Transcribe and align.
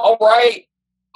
All 0.00 0.16
right. 0.20 0.64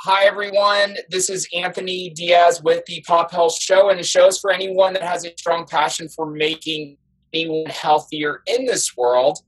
Hi, 0.00 0.24
everyone. 0.24 0.96
This 1.08 1.30
is 1.30 1.46
Anthony 1.54 2.10
Diaz 2.10 2.60
with 2.64 2.84
the 2.86 3.00
Pop 3.06 3.30
Health 3.30 3.54
Show, 3.54 3.90
and 3.90 3.98
the 4.00 4.02
show 4.02 4.26
is 4.26 4.40
for 4.40 4.50
anyone 4.50 4.92
that 4.94 5.04
has 5.04 5.24
a 5.24 5.32
strong 5.38 5.66
passion 5.66 6.08
for 6.08 6.28
making 6.28 6.96
anyone 7.32 7.70
healthier 7.70 8.42
in 8.48 8.66
this 8.66 8.96
world. 8.96 9.38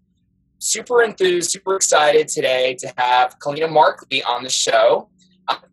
Super 0.60 1.02
enthused, 1.02 1.50
super 1.50 1.74
excited 1.74 2.28
today 2.28 2.76
to 2.78 2.92
have 2.96 3.36
Kaleana 3.40 3.72
Markley 3.72 4.22
on 4.22 4.44
the 4.44 4.48
show. 4.48 5.10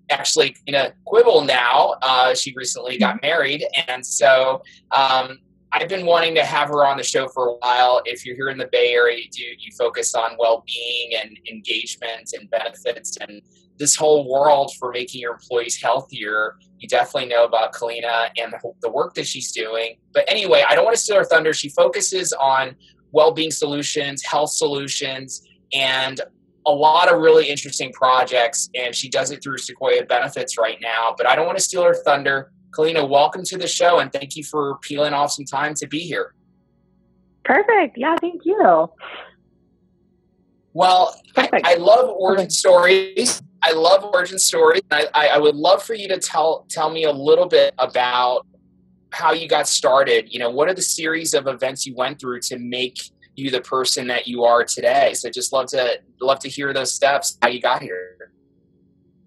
Actually, 0.09 0.55
Kaleana 0.67 0.93
Quibell 1.05 1.45
now. 1.45 1.93
Uh, 2.01 2.33
she 2.33 2.55
recently 2.55 2.97
got 2.97 3.21
married, 3.21 3.63
and 3.87 4.03
so 4.03 4.63
um, 4.89 5.37
I've 5.73 5.87
been 5.87 6.05
wanting 6.05 6.35
to 6.35 6.43
have 6.43 6.67
her 6.67 6.85
on 6.85 6.97
the 6.97 7.03
show 7.03 7.27
for 7.29 7.47
a 7.47 7.53
while. 7.53 8.01
If 8.05 8.25
you're 8.25 8.35
here 8.35 8.49
in 8.49 8.57
the 8.57 8.67
Bay 8.71 8.93
Area, 8.93 9.23
you, 9.33 9.55
you 9.57 9.71
focus 9.77 10.13
on 10.15 10.31
well-being 10.37 11.11
and 11.21 11.39
engagement 11.49 12.33
and 12.37 12.49
benefits 12.49 13.17
and 13.17 13.41
this 13.77 13.95
whole 13.95 14.29
world 14.29 14.73
for 14.77 14.91
making 14.91 15.21
your 15.21 15.33
employees 15.33 15.81
healthier. 15.81 16.57
You 16.77 16.89
definitely 16.89 17.29
know 17.29 17.45
about 17.45 17.73
Kaleana 17.73 18.29
and 18.37 18.51
the, 18.51 18.73
the 18.81 18.91
work 18.91 19.13
that 19.13 19.25
she's 19.25 19.51
doing. 19.53 19.95
But 20.13 20.25
anyway, 20.27 20.63
I 20.67 20.75
don't 20.75 20.83
want 20.83 20.95
to 20.95 21.01
steal 21.01 21.15
her 21.15 21.23
thunder. 21.23 21.53
She 21.53 21.69
focuses 21.69 22.33
on 22.33 22.75
well-being 23.11 23.51
solutions, 23.51 24.23
health 24.23 24.51
solutions, 24.51 25.41
and 25.73 26.19
a 26.67 26.71
lot 26.71 27.11
of 27.11 27.21
really 27.21 27.47
interesting 27.47 27.91
projects. 27.93 28.69
And 28.75 28.93
she 28.93 29.09
does 29.09 29.31
it 29.31 29.41
through 29.41 29.57
Sequoia 29.57 30.05
Benefits 30.05 30.57
right 30.57 30.77
now. 30.81 31.15
But 31.17 31.27
I 31.27 31.35
don't 31.35 31.45
want 31.45 31.57
to 31.57 31.63
steal 31.63 31.83
her 31.83 31.95
thunder. 31.95 32.51
Kaleana, 32.71 33.07
welcome 33.07 33.43
to 33.43 33.57
the 33.57 33.67
show 33.67 33.99
and 33.99 34.11
thank 34.11 34.35
you 34.35 34.43
for 34.43 34.77
peeling 34.81 35.13
off 35.13 35.31
some 35.31 35.45
time 35.45 35.73
to 35.75 35.87
be 35.87 35.99
here. 35.99 36.33
Perfect. 37.43 37.97
Yeah, 37.97 38.15
thank 38.21 38.45
you. 38.45 38.89
Well, 40.73 41.19
I, 41.35 41.49
I, 41.63 41.75
love 41.75 42.09
origin 42.09 42.49
stories. 42.49 43.41
I 43.61 43.73
love 43.73 44.05
origin 44.05 44.39
stories. 44.39 44.83
I, 44.89 45.07
I, 45.13 45.27
I 45.27 45.37
would 45.37 45.55
love 45.55 45.83
for 45.83 45.93
you 45.93 46.07
to 46.07 46.17
tell 46.17 46.65
tell 46.69 46.89
me 46.89 47.03
a 47.03 47.11
little 47.11 47.47
bit 47.47 47.73
about 47.77 48.45
how 49.09 49.33
you 49.33 49.49
got 49.49 49.67
started. 49.67 50.31
You 50.31 50.39
know, 50.39 50.49
what 50.49 50.69
are 50.69 50.73
the 50.73 50.81
series 50.81 51.33
of 51.33 51.47
events 51.47 51.85
you 51.85 51.93
went 51.95 52.21
through 52.21 52.39
to 52.41 52.57
make 52.57 53.01
you 53.35 53.51
the 53.51 53.59
person 53.61 54.07
that 54.07 54.27
you 54.27 54.45
are 54.45 54.63
today? 54.63 55.13
So, 55.13 55.29
just 55.29 55.51
love 55.51 55.67
to 55.67 55.99
love 56.21 56.39
to 56.39 56.49
hear 56.49 56.71
those 56.71 56.93
steps. 56.93 57.37
How 57.41 57.49
you 57.49 57.59
got 57.59 57.81
here. 57.81 58.10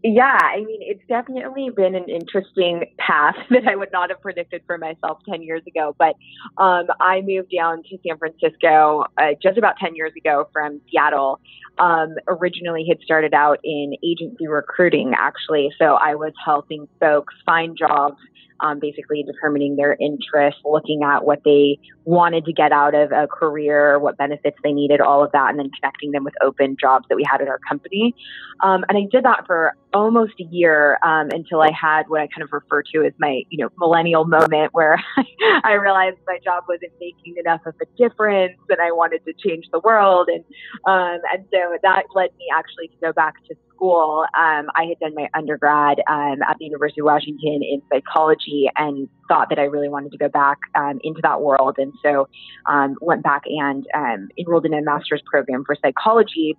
Yeah, 0.07 0.39
I 0.39 0.59
mean, 0.59 0.81
it's 0.83 1.01
definitely 1.09 1.71
been 1.75 1.95
an 1.95 2.11
interesting 2.11 2.85
path 2.99 3.37
that 3.51 3.67
I 3.67 3.75
would 3.75 3.91
not 3.91 4.11
have 4.11 4.21
predicted 4.21 4.61
for 4.67 4.77
myself 4.77 5.21
10 5.27 5.43
years 5.43 5.63
ago. 5.67 5.97
But 5.99 6.15
um, 6.59 6.89
I 7.01 7.23
moved 7.23 7.51
down 7.57 7.83
to 7.85 7.99
San 8.07 8.19
Francisco 8.19 9.05
uh, 9.17 9.29
just 9.43 9.57
about 9.57 9.79
10 9.79 9.97
years 9.97 10.13
ago 10.15 10.47
from 10.53 10.83
Seattle. 10.91 11.41
Um, 11.79 12.17
originally, 12.29 12.85
had 12.87 13.01
started 13.03 13.33
out 13.33 13.61
in 13.65 13.95
agency 14.05 14.47
recruiting, 14.47 15.15
actually. 15.19 15.71
So 15.79 15.95
I 15.95 16.17
was 16.17 16.35
helping 16.45 16.87
folks 17.01 17.33
find 17.47 17.75
jobs 17.75 18.19
um, 18.61 18.79
basically 18.79 19.23
determining 19.23 19.77
their 19.77 19.97
interests, 20.01 20.61
looking 20.65 21.03
at 21.03 21.25
what 21.25 21.41
they 21.45 21.79
wanted 22.05 22.45
to 22.45 22.53
get 22.53 22.73
out 22.73 22.95
of 22.95 23.13
a 23.13 23.27
career, 23.27 23.99
what 23.99 24.17
benefits 24.17 24.57
they 24.63 24.73
needed, 24.73 25.01
all 25.01 25.25
of 25.25 25.33
that, 25.33 25.51
and 25.51 25.59
then 25.59 25.71
connecting 25.81 26.13
them 26.13 26.25
with 26.25 26.35
open 26.43 26.77
jobs 26.81 27.07
that 27.09 27.17
we 27.17 27.25
had 27.29 27.41
at 27.41 27.49
our 27.49 27.59
company. 27.69 28.15
Um, 28.63 28.85
and 28.89 28.97
I 28.97 29.07
did 29.11 29.25
that 29.25 29.47
for 29.47 29.75
almost 29.93 30.35
a 30.41 30.45
year 30.45 30.99
um, 31.03 31.29
until 31.33 31.61
I 31.61 31.71
had 31.71 32.05
what 32.09 32.21
I 32.21 32.27
kind 32.29 32.43
of 32.43 32.53
refer 32.53 32.83
to 32.95 33.05
as 33.05 33.13
my, 33.19 33.43
you 33.51 33.63
know, 33.63 33.71
millennial 33.79 34.25
moment 34.25 34.73
where 34.73 35.03
I 35.65 35.73
realized 35.75 36.19
my 36.27 36.39
job 36.45 36.65
wasn't 36.69 36.93
making 37.01 37.37
enough 37.39 37.61
of 37.67 37.75
a 37.81 37.87
difference, 37.97 38.59
and 38.69 38.81
I 38.81 38.93
wanted 38.93 39.25
to 39.25 39.33
change 39.33 39.67
the 39.73 39.81
world, 39.81 40.29
and 40.29 40.45
um, 40.87 41.21
and 41.33 41.45
so 41.53 41.77
that 41.83 42.05
led 42.15 42.31
me 42.39 42.47
actually 42.57 42.89
to 42.89 42.97
go 43.01 43.13
back 43.13 43.35
to 43.49 43.55
school, 43.85 44.25
um, 44.37 44.67
I 44.75 44.85
had 44.89 44.99
done 45.01 45.15
my 45.15 45.29
undergrad 45.35 46.01
um, 46.09 46.43
at 46.43 46.57
the 46.59 46.65
University 46.65 47.01
of 47.01 47.07
Washington 47.07 47.61
in 47.63 47.83
psychology 47.93 48.69
and 48.77 49.09
thought 49.29 49.49
that 49.51 49.59
I 49.59 49.65
really 49.65 49.89
wanted 49.89 50.13
to 50.13 50.19
go 50.19 50.29
back 50.29 50.59
um, 50.75 51.01
into 51.03 51.21
that 51.23 51.41
world. 51.43 51.77
And 51.79 51.93
so 52.03 52.29
um, 52.67 52.97
went 53.01 53.23
back 53.23 53.43
and 53.47 53.87
um, 53.95 54.29
enrolled 54.39 54.67
in 54.67 54.75
a 54.75 54.83
master's 54.83 55.23
program 55.31 55.65
for 55.65 55.77
psychology 55.83 56.57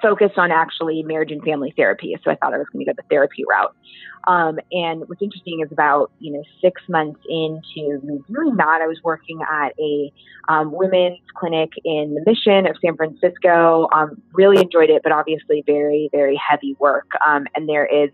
focused 0.00 0.38
on 0.38 0.50
actually 0.50 1.02
marriage 1.02 1.30
and 1.30 1.42
family 1.42 1.72
therapy. 1.76 2.16
So 2.24 2.30
I 2.30 2.36
thought 2.36 2.54
I 2.54 2.58
was 2.58 2.66
going 2.72 2.84
to 2.84 2.92
go 2.92 2.94
the 2.96 3.06
therapy 3.08 3.44
route. 3.48 3.74
Um, 4.26 4.58
and 4.72 5.06
what's 5.08 5.20
interesting 5.20 5.60
is 5.60 5.70
about 5.70 6.10
you 6.18 6.32
know 6.32 6.42
six 6.60 6.80
months 6.88 7.20
into 7.28 8.00
me 8.02 8.22
doing 8.32 8.56
that, 8.56 8.80
I 8.82 8.86
was 8.86 8.98
working 9.04 9.40
at 9.42 9.72
a 9.78 10.12
um, 10.48 10.72
women's 10.72 11.20
clinic 11.34 11.70
in 11.84 12.14
the 12.14 12.22
Mission 12.26 12.66
of 12.66 12.76
San 12.82 12.96
Francisco. 12.96 13.88
Um, 13.92 14.20
really 14.32 14.60
enjoyed 14.62 14.90
it, 14.90 15.02
but 15.02 15.12
obviously 15.12 15.62
very 15.66 16.08
very 16.12 16.36
heavy 16.36 16.74
work. 16.78 17.10
Um, 17.26 17.46
and 17.54 17.68
there 17.68 17.86
is 17.86 18.10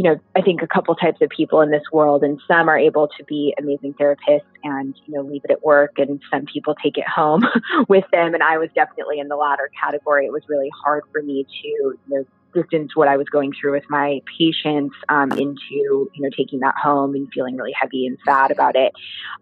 you 0.00 0.04
know, 0.08 0.18
I 0.34 0.40
think 0.40 0.62
a 0.62 0.66
couple 0.66 0.94
types 0.94 1.20
of 1.20 1.28
people 1.28 1.60
in 1.60 1.70
this 1.70 1.82
world, 1.92 2.22
and 2.22 2.40
some 2.48 2.70
are 2.70 2.78
able 2.78 3.08
to 3.18 3.24
be 3.24 3.54
amazing 3.58 3.92
therapists 4.00 4.48
and, 4.64 4.98
you 5.04 5.12
know, 5.12 5.20
leave 5.20 5.42
it 5.44 5.50
at 5.50 5.62
work, 5.62 5.98
and 5.98 6.22
some 6.32 6.46
people 6.46 6.74
take 6.82 6.96
it 6.96 7.06
home 7.06 7.42
with 7.90 8.06
them. 8.10 8.32
And 8.32 8.42
I 8.42 8.56
was 8.56 8.70
definitely 8.74 9.20
in 9.20 9.28
the 9.28 9.36
latter 9.36 9.70
category. 9.78 10.24
It 10.24 10.32
was 10.32 10.40
really 10.48 10.70
hard 10.82 11.02
for 11.12 11.20
me 11.20 11.44
to, 11.44 11.68
you 11.68 11.98
know, 12.08 12.24
distance 12.54 12.96
what 12.96 13.08
I 13.08 13.18
was 13.18 13.28
going 13.28 13.52
through 13.60 13.72
with 13.72 13.84
my 13.90 14.22
patients 14.38 14.96
um, 15.10 15.32
into, 15.32 15.58
you 15.70 16.10
know, 16.16 16.30
taking 16.34 16.60
that 16.60 16.76
home 16.82 17.14
and 17.14 17.28
feeling 17.34 17.56
really 17.56 17.74
heavy 17.78 18.06
and 18.06 18.16
sad 18.24 18.50
about 18.50 18.76
it. 18.76 18.94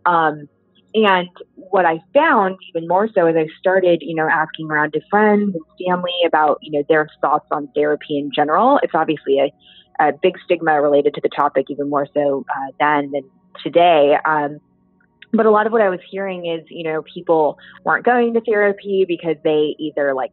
Um, 0.07 0.49
and 0.93 1.29
what 1.55 1.85
I 1.85 2.01
found 2.13 2.57
even 2.75 2.89
more 2.89 3.09
so 3.15 3.27
as 3.27 3.37
I 3.37 3.47
started, 3.61 4.03
you 4.03 4.17
know, 4.17 4.29
asking 4.29 4.73
around 4.73 4.95
to 4.95 5.01
friends 5.09 5.55
and 5.55 5.87
family 5.87 6.15
about, 6.27 6.59
you 6.63 6.73
know, 6.73 6.85
their 6.89 7.09
thoughts 7.21 7.47
on 7.53 7.69
therapy 7.77 8.19
in 8.19 8.33
general. 8.35 8.81
It's 8.83 8.95
obviously 8.95 9.39
a 9.39 9.53
a 10.01 10.13
big 10.13 10.35
stigma 10.45 10.81
related 10.81 11.15
to 11.15 11.21
the 11.21 11.29
topic, 11.29 11.67
even 11.69 11.91
more 11.91 12.07
so 12.15 12.45
uh, 12.49 12.73
then 12.79 13.11
than 13.11 13.23
today. 13.63 14.17
Um, 14.25 14.61
but 15.33 15.47
a 15.47 15.51
lot 15.51 15.67
of 15.67 15.73
what 15.73 15.83
I 15.83 15.89
was 15.89 16.01
hearing 16.11 16.47
is, 16.47 16.65
you 16.71 16.85
know, 16.85 17.03
people 17.03 17.59
weren't 17.85 18.05
going 18.05 18.35
to 18.35 18.41
therapy 18.41 19.05
because 19.07 19.37
they 19.45 19.77
either 19.79 20.15
like 20.15 20.33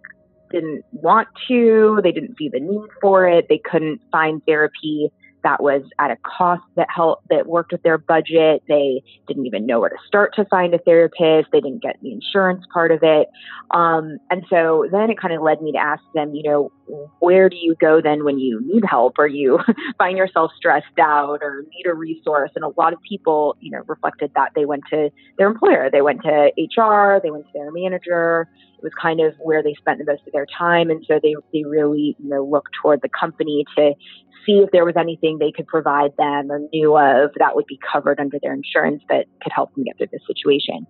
didn't 0.52 0.86
want 0.92 1.28
to, 1.48 2.00
they 2.04 2.12
didn't 2.12 2.38
see 2.38 2.50
the 2.50 2.60
need 2.60 2.90
for 3.02 3.28
it, 3.28 3.48
they 3.50 3.58
couldn't 3.58 4.02
find 4.12 4.42
therapy 4.46 5.12
that 5.46 5.62
was 5.62 5.84
at 6.00 6.10
a 6.10 6.18
cost 6.24 6.64
that 6.76 6.88
helped 6.94 7.30
that 7.30 7.46
worked 7.46 7.72
with 7.72 7.84
their 7.84 8.00
budget. 8.00 8.64
They 8.68 9.04
didn't 9.28 9.46
even 9.46 9.68
know 9.68 9.80
where 9.80 9.92
to 9.92 9.98
start 10.08 10.34
to 10.38 10.46
find 10.46 10.74
a 10.74 10.80
therapist. 10.80 11.50
They 11.52 11.62
didn't 11.62 11.84
get 11.84 11.98
the 12.02 12.12
insurance 12.12 12.66
part 12.74 12.92
of 12.92 13.04
it. 13.04 13.30
Um, 13.70 14.18
and 14.32 14.44
so 14.50 14.88
then 14.92 15.12
it 15.12 15.20
kind 15.20 15.36
of 15.36 15.44
led 15.44 15.62
me 15.62 15.72
to 15.74 15.78
ask 15.78 16.02
them, 16.16 16.34
you 16.34 16.42
know, 16.42 16.72
where 17.20 17.48
do 17.48 17.58
you 17.58 17.76
go 17.80 18.02
then 18.02 18.24
when 18.24 18.40
you 18.40 18.60
need 18.66 18.84
help 18.90 19.20
or 19.20 19.28
you 19.28 19.60
find 20.00 20.18
yourself 20.18 20.52
stressed 20.58 21.00
out 21.00 21.40
or 21.44 21.64
need 21.76 21.86
a 21.86 21.94
resource? 21.94 22.50
And 22.56 22.66
a 22.66 22.70
lot 22.76 22.94
of 22.94 23.02
people, 23.08 23.56
you 23.60 23.70
know, 23.70 23.82
reflected 23.86 24.32
that 24.36 24.52
they 24.56 24.66
went 24.66 24.84
to 24.90 25.12
their 25.38 25.48
employer, 25.48 25.90
they 25.92 26.02
went 26.02 26.24
to 26.24 26.52
HR, 26.58 27.20
they 27.22 27.30
went 27.30 27.46
to 27.46 27.52
their 27.54 27.72
manager. 27.72 28.48
It 28.78 28.84
was 28.84 28.94
kind 29.02 29.22
of 29.22 29.34
where 29.40 29.64
they 29.64 29.74
spent 29.76 30.00
the 30.00 30.06
most 30.06 30.24
of 30.28 30.34
their 30.34 30.46
time. 30.46 30.90
And 30.90 31.04
so 31.08 31.20
they, 31.22 31.36
they 31.54 31.64
really, 31.64 32.16
you 32.20 32.30
know, 32.30 32.44
looked 32.44 32.72
toward 32.82 33.02
the 33.02 33.10
company 33.10 33.66
to 33.78 33.94
see 34.46 34.60
if 34.64 34.72
there 34.72 34.86
was 34.86 34.96
anything 34.98 35.38
they 35.40 35.52
could 35.52 35.68
provide 35.68 36.12
them 36.18 36.52
or 36.52 36.60
knew 36.72 36.98
of 36.98 37.32
that 37.38 37.56
would 37.56 37.66
be 37.66 37.80
covered 37.92 38.20
under 38.20 38.38
their 38.42 38.54
insurance 38.54 39.04
that 39.10 39.26
could 39.42 39.52
help 39.54 39.74
them 39.76 39.84
get 39.84 39.98
through 39.98 40.08
this 40.12 40.22
situation. 40.28 40.88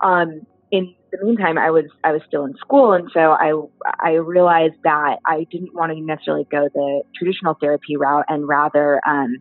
Um, 0.00 0.42
in 0.70 0.94
the 1.12 1.24
meantime, 1.24 1.58
I 1.58 1.70
was 1.70 1.84
I 2.02 2.12
was 2.12 2.22
still 2.26 2.44
in 2.44 2.54
school, 2.56 2.92
and 2.92 3.08
so 3.14 3.20
I 3.20 3.52
I 4.00 4.14
realized 4.14 4.74
that 4.84 5.18
I 5.24 5.46
didn't 5.50 5.74
want 5.74 5.92
to 5.92 6.00
necessarily 6.00 6.46
go 6.50 6.68
the 6.72 7.02
traditional 7.16 7.56
therapy 7.60 7.96
route, 7.96 8.24
and 8.28 8.48
rather 8.48 9.00
um, 9.06 9.36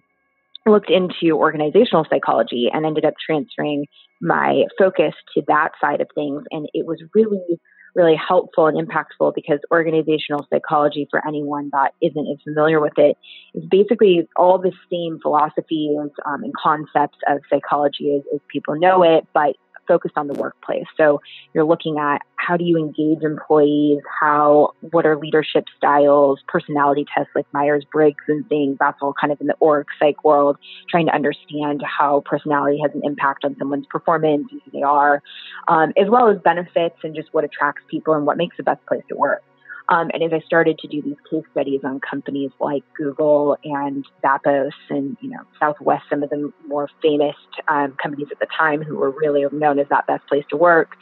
looked 0.68 0.92
into 0.92 1.36
organizational 1.36 2.06
psychology 2.10 2.70
and 2.72 2.86
ended 2.86 3.06
up 3.06 3.16
transferring 3.24 3.86
my 4.22 4.64
focus 4.78 5.14
to 5.34 5.42
that 5.48 5.70
side 5.82 6.02
of 6.02 6.08
things, 6.14 6.44
and 6.52 6.68
it 6.74 6.86
was 6.86 7.02
really 7.16 7.60
really 7.96 8.16
helpful 8.16 8.68
and 8.68 8.78
impactful 8.78 9.34
because 9.34 9.60
organizational 9.72 10.46
psychology, 10.52 11.08
for 11.10 11.26
anyone 11.28 11.70
that 11.72 11.94
isn't 12.02 12.28
as 12.28 12.38
familiar 12.44 12.80
with 12.80 12.98
it, 12.98 13.18
is 13.54 13.64
basically 13.70 14.28
all 14.36 14.58
the 14.58 14.74
same 14.92 15.20
philosophies 15.22 15.98
um, 16.26 16.44
and 16.44 16.54
concepts 16.56 17.18
of 17.28 17.40
psychology 17.50 18.16
as, 18.16 18.24
as 18.34 18.40
people 18.52 18.76
know 18.76 19.04
it, 19.04 19.26
but 19.34 19.56
focused 19.88 20.18
on 20.18 20.28
the 20.28 20.34
workplace. 20.34 20.86
So 20.98 21.22
you're 21.54 21.66
looking 21.66 21.98
at 22.00 22.20
how 22.36 22.58
do 22.58 22.64
you 22.64 22.78
engage 22.78 23.24
employees, 23.24 24.00
how 24.20 24.74
what 24.92 25.06
are 25.06 25.18
leadership 25.18 25.66
styles, 25.78 26.40
personality 26.48 27.06
tests 27.16 27.32
like 27.36 27.46
Myers 27.54 27.86
Briggs 27.92 28.24
and 28.28 28.48
things. 28.48 28.78
That's 28.80 28.98
all 29.02 29.14
kind 29.20 29.34
of 29.34 29.42
in 29.42 29.48
the 29.48 29.56
org 29.60 29.88
psych 30.00 30.24
world, 30.24 30.58
trying 30.90 31.08
to 31.08 31.16
understand 31.16 31.84
how 31.84 32.24
personality 32.26 32.80
has 32.82 32.92
an 32.94 33.02
impact 33.04 33.46
on 33.46 33.56
someone's 33.58 33.88
performance 33.88 34.48
who 34.52 34.60
they 34.72 34.84
are, 34.84 35.22
um, 35.68 35.94
as 35.98 36.10
well 36.10 36.30
as 36.30 36.38
benefits 36.40 36.98
and 37.04 37.16
just 37.16 37.34
what 37.34 37.44
attracts 37.44 37.82
people 37.90 38.14
and 38.14 38.26
what 38.26 38.38
makes 38.38 38.58
the 38.58 38.64
best 38.64 38.86
place 38.86 39.04
to 39.10 39.16
work. 39.16 39.42
Um, 39.90 40.10
and 40.14 40.24
as 40.24 40.32
I 40.34 40.40
started 40.46 40.80
to 40.80 40.88
do 40.88 41.02
these 41.02 41.18
case 41.30 41.44
studies 41.52 41.82
on 41.84 42.00
companies 42.00 42.52
like 42.60 42.84
Google 42.98 43.58
and 43.64 44.06
Zappos 44.24 44.72
and, 44.90 45.16
you 45.22 45.30
know, 45.30 45.42
Southwest, 45.60 46.04
some 46.10 46.24
of 46.24 46.30
the 46.30 46.52
more 46.68 46.90
famous 47.02 47.36
um, 47.68 47.96
companies 48.02 48.28
at 48.32 48.40
the 48.40 48.48
time 48.58 48.82
who 48.82 48.96
were 48.96 49.12
really 49.12 49.46
known 49.52 49.80
as 49.80 49.88
that 49.90 50.08
best 50.08 50.26
place 50.28 50.44
to 50.50 50.58
work, 50.58 50.98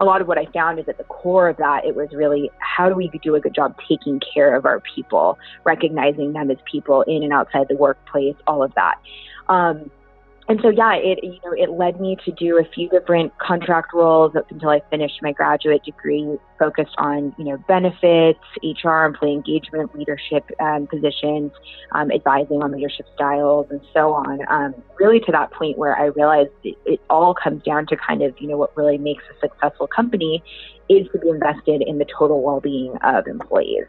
a 0.00 0.04
lot 0.04 0.20
of 0.20 0.26
what 0.26 0.36
I 0.36 0.46
found 0.46 0.80
is 0.80 0.88
at 0.88 0.98
the 0.98 1.04
core 1.04 1.48
of 1.48 1.58
that, 1.58 1.84
it 1.84 1.94
was 1.94 2.08
really 2.12 2.50
how 2.58 2.88
do 2.88 2.94
we 2.94 3.08
do 3.22 3.36
a 3.36 3.40
good 3.40 3.54
job 3.54 3.76
taking 3.88 4.20
care 4.34 4.56
of 4.56 4.66
our 4.66 4.80
people, 4.80 5.38
recognizing 5.64 6.32
them 6.32 6.50
as 6.50 6.56
people 6.70 7.02
in 7.02 7.22
and 7.22 7.32
outside 7.32 7.68
the 7.68 7.76
workplace, 7.76 8.34
all 8.46 8.64
of 8.64 8.74
that. 8.74 8.98
Um, 9.48 9.90
and 10.48 10.58
so 10.60 10.70
yeah, 10.70 10.94
it 10.94 11.20
you 11.22 11.38
know 11.44 11.52
it 11.56 11.70
led 11.70 12.00
me 12.00 12.16
to 12.24 12.32
do 12.32 12.58
a 12.58 12.64
few 12.74 12.88
different 12.88 13.36
contract 13.38 13.94
roles 13.94 14.34
up 14.34 14.50
until 14.50 14.70
I 14.70 14.80
finished 14.90 15.20
my 15.22 15.32
graduate 15.32 15.84
degree, 15.84 16.36
focused 16.58 16.94
on 16.98 17.32
you 17.38 17.44
know 17.44 17.58
benefits, 17.68 18.40
HR, 18.62 19.04
employee 19.04 19.34
engagement, 19.34 19.96
leadership 19.96 20.50
um, 20.60 20.88
positions, 20.88 21.52
um, 21.92 22.10
advising 22.10 22.62
on 22.62 22.72
leadership 22.72 23.06
styles, 23.14 23.68
and 23.70 23.80
so 23.94 24.14
on. 24.14 24.40
Um, 24.48 24.74
really 24.98 25.20
to 25.20 25.32
that 25.32 25.52
point 25.52 25.78
where 25.78 25.96
I 25.96 26.06
realized 26.06 26.50
it, 26.64 26.76
it 26.86 27.00
all 27.08 27.34
comes 27.34 27.62
down 27.62 27.86
to 27.86 27.96
kind 27.96 28.22
of 28.22 28.34
you 28.40 28.48
know 28.48 28.56
what 28.56 28.76
really 28.76 28.98
makes 28.98 29.22
a 29.30 29.38
successful 29.40 29.86
company 29.86 30.42
is 30.88 31.06
to 31.12 31.18
be 31.20 31.28
invested 31.28 31.82
in 31.86 31.98
the 31.98 32.06
total 32.18 32.42
well-being 32.42 32.96
of 33.04 33.28
employees. 33.28 33.86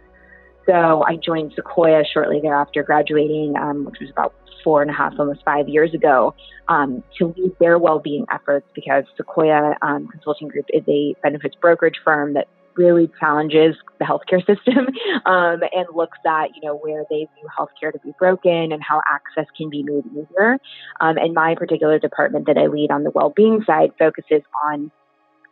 So 0.65 1.03
I 1.05 1.17
joined 1.17 1.53
Sequoia 1.55 2.03
shortly 2.05 2.39
thereafter 2.41 2.83
graduating, 2.83 3.55
um, 3.57 3.85
which 3.85 3.99
was 3.99 4.09
about 4.09 4.33
four 4.63 4.81
and 4.81 4.89
a 4.89 4.93
half, 4.93 5.13
almost 5.19 5.43
five 5.43 5.67
years 5.67 5.93
ago, 5.93 6.33
um, 6.69 7.03
to 7.17 7.33
lead 7.37 7.51
their 7.59 7.77
well-being 7.77 8.25
efforts 8.31 8.65
because 8.73 9.03
Sequoia 9.17 9.75
um, 9.81 10.07
Consulting 10.07 10.47
Group 10.47 10.65
is 10.69 10.83
a 10.87 11.15
benefits 11.21 11.55
brokerage 11.55 11.99
firm 12.03 12.33
that 12.33 12.47
really 12.75 13.09
challenges 13.19 13.75
the 13.99 14.05
healthcare 14.05 14.39
system 14.45 14.87
um, 15.25 15.61
and 15.71 15.85
looks 15.93 16.17
at 16.25 16.47
you 16.55 16.61
know 16.63 16.75
where 16.75 17.03
they 17.09 17.27
view 17.35 17.47
healthcare 17.57 17.91
to 17.91 17.99
be 17.99 18.11
broken 18.17 18.71
and 18.71 18.81
how 18.81 19.01
access 19.07 19.45
can 19.55 19.69
be 19.69 19.83
made 19.83 20.03
easier. 20.07 20.57
Um, 20.99 21.17
and 21.17 21.33
my 21.33 21.55
particular 21.55 21.99
department 21.99 22.47
that 22.47 22.57
I 22.57 22.67
lead 22.67 22.91
on 22.91 23.03
the 23.03 23.11
well-being 23.11 23.63
side 23.65 23.91
focuses 23.99 24.41
on 24.65 24.91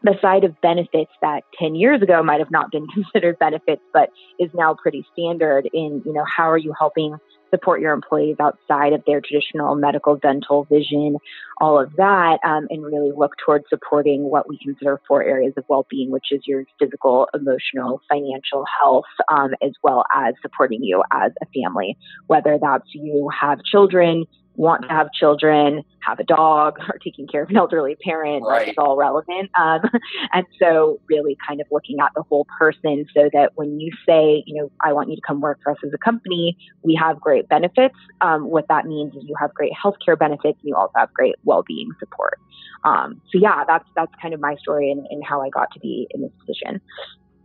the 0.04 0.16
side 0.22 0.44
of 0.44 0.60
benefits 0.62 1.12
that 1.22 1.44
10 1.60 1.76
years 1.76 2.02
ago 2.02 2.24
might 2.24 2.40
have 2.40 2.52
not 2.52 2.72
been 2.72 2.88
considered 2.94 3.38
benefits, 3.40 3.82
but 3.94 4.10
is 4.40 4.50
now 4.54 4.76
pretty 4.76 5.06
standard 5.14 5.70
in, 5.74 6.02
you 6.06 6.14
know, 6.14 6.26
how 6.26 6.50
are 6.50 6.58
you 6.58 6.74
helping 6.78 7.18
support 7.52 7.82
your 7.82 7.94
employees 7.94 8.38
outside 8.40 8.94
of 8.94 9.04
their 9.06 9.20
traditional 9.20 9.76
medical, 9.76 10.16
dental, 10.16 10.64
vision, 10.64 11.18
all 11.60 11.80
of 11.80 11.94
that, 11.98 12.40
um, 12.46 12.66
and 12.70 12.84
really 12.84 13.12
look 13.16 13.34
towards 13.46 13.66
supporting 13.70 14.24
what 14.24 14.48
we 14.48 14.58
consider 14.64 15.02
four 15.08 15.22
areas 15.22 15.54
of 15.58 15.66
well-being, 15.68 16.10
which 16.10 16.32
is 16.32 16.42
your 16.46 16.64
physical, 16.80 17.28
emotional, 17.34 18.02
financial 18.10 18.66
health, 18.80 19.04
um, 19.30 19.52
as 19.62 19.72
well 19.84 20.06
as 20.16 20.34
supporting 20.42 20.82
you 20.82 21.04
as 21.12 21.34
a 21.42 21.62
family, 21.62 21.98
whether 22.28 22.58
that's 22.60 22.88
you 22.94 23.30
have 23.38 23.62
children, 23.64 24.26
want 24.62 24.84
to 24.84 24.90
have 24.90 25.12
children, 25.12 25.84
have 26.02 26.20
a 26.20 26.24
dog, 26.24 26.78
or 26.88 27.00
taking 27.04 27.28
care 27.28 27.42
of 27.42 27.50
an 27.50 27.58
elderly 27.58 27.96
parent. 27.96 28.46
Right. 28.48 28.70
It's 28.70 28.78
all 28.78 28.96
relevant. 28.96 29.50
Um, 29.60 29.82
and 30.34 30.46
so, 30.60 31.02
really 31.10 31.36
kind 31.46 31.60
of 31.60 31.68
looking 31.72 32.00
at 32.00 32.12
the 32.16 32.22
whole 32.22 32.46
person 32.60 33.06
so 33.14 33.30
that 33.34 33.54
when 33.56 33.80
you 33.80 33.92
say, 34.08 34.44
you 34.46 34.62
know, 34.62 34.72
I 34.82 34.94
want 34.94 35.10
you 35.10 35.16
to 35.16 35.22
come 35.26 35.42
work 35.42 35.60
for 35.64 35.72
us 35.72 35.80
as 35.84 35.92
a 35.94 35.98
company, 35.98 36.58
we 36.84 36.96
have 36.96 37.20
great 37.20 37.50
benefits. 37.50 37.96
Um, 38.22 38.50
what 38.50 38.68
that 38.70 38.86
means 38.86 39.16
is 39.16 39.24
you 39.26 39.36
have 39.40 39.54
great 39.54 39.72
healthcare 39.74 40.18
benefits 40.18 40.60
and 40.62 40.70
you 40.70 40.76
also 40.76 40.94
have 40.96 41.12
great 41.14 41.36
well 41.44 41.64
being 41.64 41.90
support. 42.00 42.40
Um, 42.84 43.22
so, 43.32 43.40
yeah, 43.40 43.64
that's, 43.66 43.88
that's 43.96 44.12
kind 44.22 44.34
of 44.34 44.40
my 44.40 44.56
story 44.58 44.92
and, 44.92 45.08
and 45.10 45.24
how 45.24 45.42
I 45.42 45.50
got 45.50 45.72
to 45.74 45.80
be 45.80 46.08
in 46.12 46.22
this 46.22 46.32
position. 46.40 46.82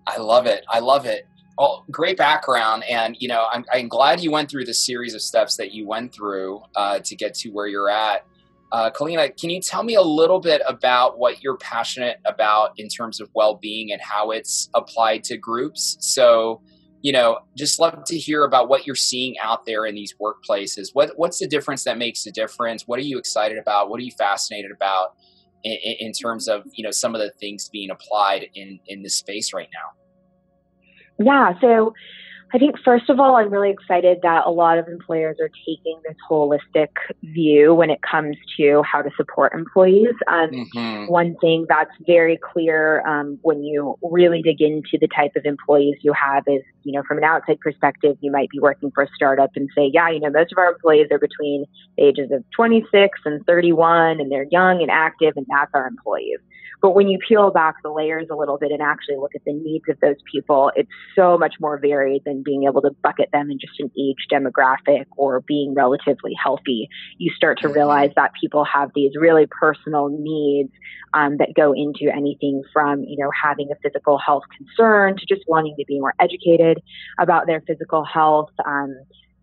I 0.07 0.19
love 0.19 0.47
it. 0.47 0.65
I 0.69 0.81
love 0.81 1.07
it. 1.07 1.27
Well, 1.59 1.87
great 1.91 2.19
background, 2.19 2.85
and 2.85 3.17
you 3.19 3.29
know, 3.29 3.47
I'm, 3.51 3.65
I'm 3.73 3.89
glad 3.89 4.21
you 4.21 4.31
went 4.31 4.51
through 4.51 4.67
the 4.67 4.75
series 4.75 5.15
of 5.15 5.23
steps 5.23 5.57
that 5.57 5.73
you 5.73 5.87
went 5.87 6.13
through 6.13 6.63
uh, 6.75 6.99
to 6.99 7.17
get 7.17 7.35
to 7.37 7.51
where 7.51 7.67
you're 7.67 7.89
at. 7.89 8.27
Uh, 8.73 8.91
Kaleana, 8.91 9.35
can 9.41 9.49
you 9.49 9.61
tell 9.61 9.83
me 9.83 9.95
a 9.95 10.03
little 10.03 10.41
bit 10.41 10.61
about 10.67 11.19
what 11.19 11.43
you're 11.43 11.57
passionate 11.57 12.19
about 12.27 12.73
in 12.77 12.89
terms 12.89 13.21
of 13.21 13.31
well-being 13.35 13.93
and 13.93 14.03
how 14.03 14.33
it's 14.33 14.69
applied 14.75 15.25
to 15.25 15.39
groups? 15.39 15.97
So, 16.01 16.61
you 17.01 17.13
know, 17.13 17.39
just 17.57 17.81
love 17.81 18.05
to 18.05 18.19
hear 18.19 18.45
about 18.45 18.69
what 18.69 18.87
you're 18.87 18.97
seeing 18.97 19.39
out 19.39 19.65
there 19.65 19.87
in 19.87 19.95
these 19.95 20.15
workplaces. 20.21 20.89
What 20.93 21.13
what's 21.17 21.39
the 21.39 21.47
difference 21.47 21.85
that 21.85 21.97
makes 21.97 22.27
a 22.27 22.33
difference? 22.33 22.87
What 22.87 22.99
are 22.99 23.05
you 23.05 23.19
excited 23.19 23.57
about? 23.57 23.89
What 23.89 23.99
are 23.99 24.03
you 24.05 24.13
fascinated 24.19 24.73
about 24.73 25.15
in, 25.65 25.79
in 26.01 26.13
terms 26.13 26.49
of 26.49 26.65
you 26.73 26.85
know 26.85 26.91
some 26.91 27.15
of 27.15 27.21
the 27.23 27.31
things 27.31 27.71
being 27.71 27.91
applied 27.91 28.49
in 28.55 28.79
in 28.89 29.03
this 29.03 29.15
space 29.15 29.55
right 29.55 29.69
now? 29.73 30.06
Yeah, 31.19 31.59
so 31.61 31.95
I 32.55 32.59
think, 32.59 32.77
first 32.85 33.11
of 33.11 33.19
all, 33.19 33.37
I'm 33.37 33.51
really 33.51 33.71
excited 33.71 34.19
that 34.23 34.47
a 34.47 34.51
lot 34.51 34.79
of 34.79 34.87
employers 34.87 35.37
are 35.41 35.51
taking 35.67 36.01
this 36.07 36.17
holistic 36.31 36.89
view 37.23 37.75
when 37.75 37.91
it 37.91 37.99
comes 38.03 38.37
to 38.57 38.83
how 38.83 39.03
to 39.03 39.11
support 39.17 39.53
employees. 39.53 40.15
Um, 40.29 40.51
mm-hmm. 40.51 41.07
One 41.07 41.37
thing 41.41 41.67
that's 41.69 41.91
very 42.07 42.39
clear 42.39 43.05
um, 43.07 43.39
when 43.43 43.65
you 43.65 43.99
really 44.01 44.43
dig 44.43 44.61
into 44.61 44.97
the 45.01 45.09
type 45.09 45.33
of 45.35 45.45
employees 45.45 45.97
you 46.03 46.13
have 46.13 46.45
is, 46.47 46.63
you 46.85 46.93
know, 46.93 47.03
from 47.07 47.19
an 47.19 47.25
outside 47.25 47.59
perspective, 47.59 48.17
you 48.21 48.31
might 48.31 48.49
be 48.51 48.61
working 48.61 48.93
for 48.93 49.03
a 49.03 49.09
startup 49.17 49.51
and 49.57 49.69
say, 49.75 49.91
yeah, 49.93 50.09
you 50.09 50.21
know, 50.21 50.31
most 50.31 50.53
of 50.53 50.59
our 50.59 50.71
employees 50.71 51.09
are 51.11 51.19
between 51.19 51.65
the 51.99 52.05
ages 52.05 52.31
of 52.31 52.45
26 52.55 53.19
and 53.25 53.45
31, 53.45 54.21
and 54.21 54.31
they're 54.31 54.47
young 54.53 54.83
and 54.83 54.91
active, 54.91 55.33
and 55.37 55.47
that's 55.51 55.73
our 55.75 55.89
employees. 55.89 56.39
But 56.83 56.95
when 56.95 57.09
you 57.09 57.19
peel 57.27 57.51
back 57.51 57.77
the 57.83 57.91
layers 57.91 58.27
a 58.31 58.35
little 58.35 58.59
bit 58.59 58.71
and 58.71 58.83
actually 58.83 59.17
look 59.17 59.35
at 59.35 59.43
the 59.45 59.53
needs 59.53 59.85
of 59.89 59.99
those 60.01 60.17
people, 60.31 60.71
it's 60.77 60.91
so 61.15 61.39
much 61.39 61.55
more 61.61 61.79
varied 61.79 62.23
than 62.25 62.43
being 62.43 62.65
able 62.65 62.83
to 62.83 62.91
bucket 63.03 63.31
them 63.33 63.51
in 63.51 63.59
just 63.59 63.79
an 63.81 63.91
age 63.99 64.27
demographic 64.31 65.05
or 65.17 65.41
being 65.41 65.75
relatively 65.75 66.33
healthy. 66.43 66.89
You 67.19 67.33
start 67.35 67.59
to 67.61 67.69
mm-hmm. 67.69 67.77
realize 67.77 68.11
that 68.17 68.33
people 68.41 68.65
have 68.65 68.91
these 68.95 69.13
really 69.19 69.47
personal 69.47 70.09
needs 70.09 70.71
um, 71.15 71.39
that 71.39 71.55
go 71.55 71.73
into 71.73 72.13
anything 72.15 72.63
from, 72.73 73.03
you 73.05 73.17
know, 73.19 73.31
having 73.31 73.69
a 73.71 73.77
physical 73.83 74.19
health 74.19 74.45
concern 74.57 75.17
to 75.17 75.27
just 75.27 75.43
wanting 75.49 75.75
to 75.79 75.85
be 75.87 75.99
more 75.99 76.15
educated 76.21 76.83
about 77.19 77.47
their 77.47 77.63
physical 77.67 78.05
health. 78.05 78.51
Um, 78.65 78.95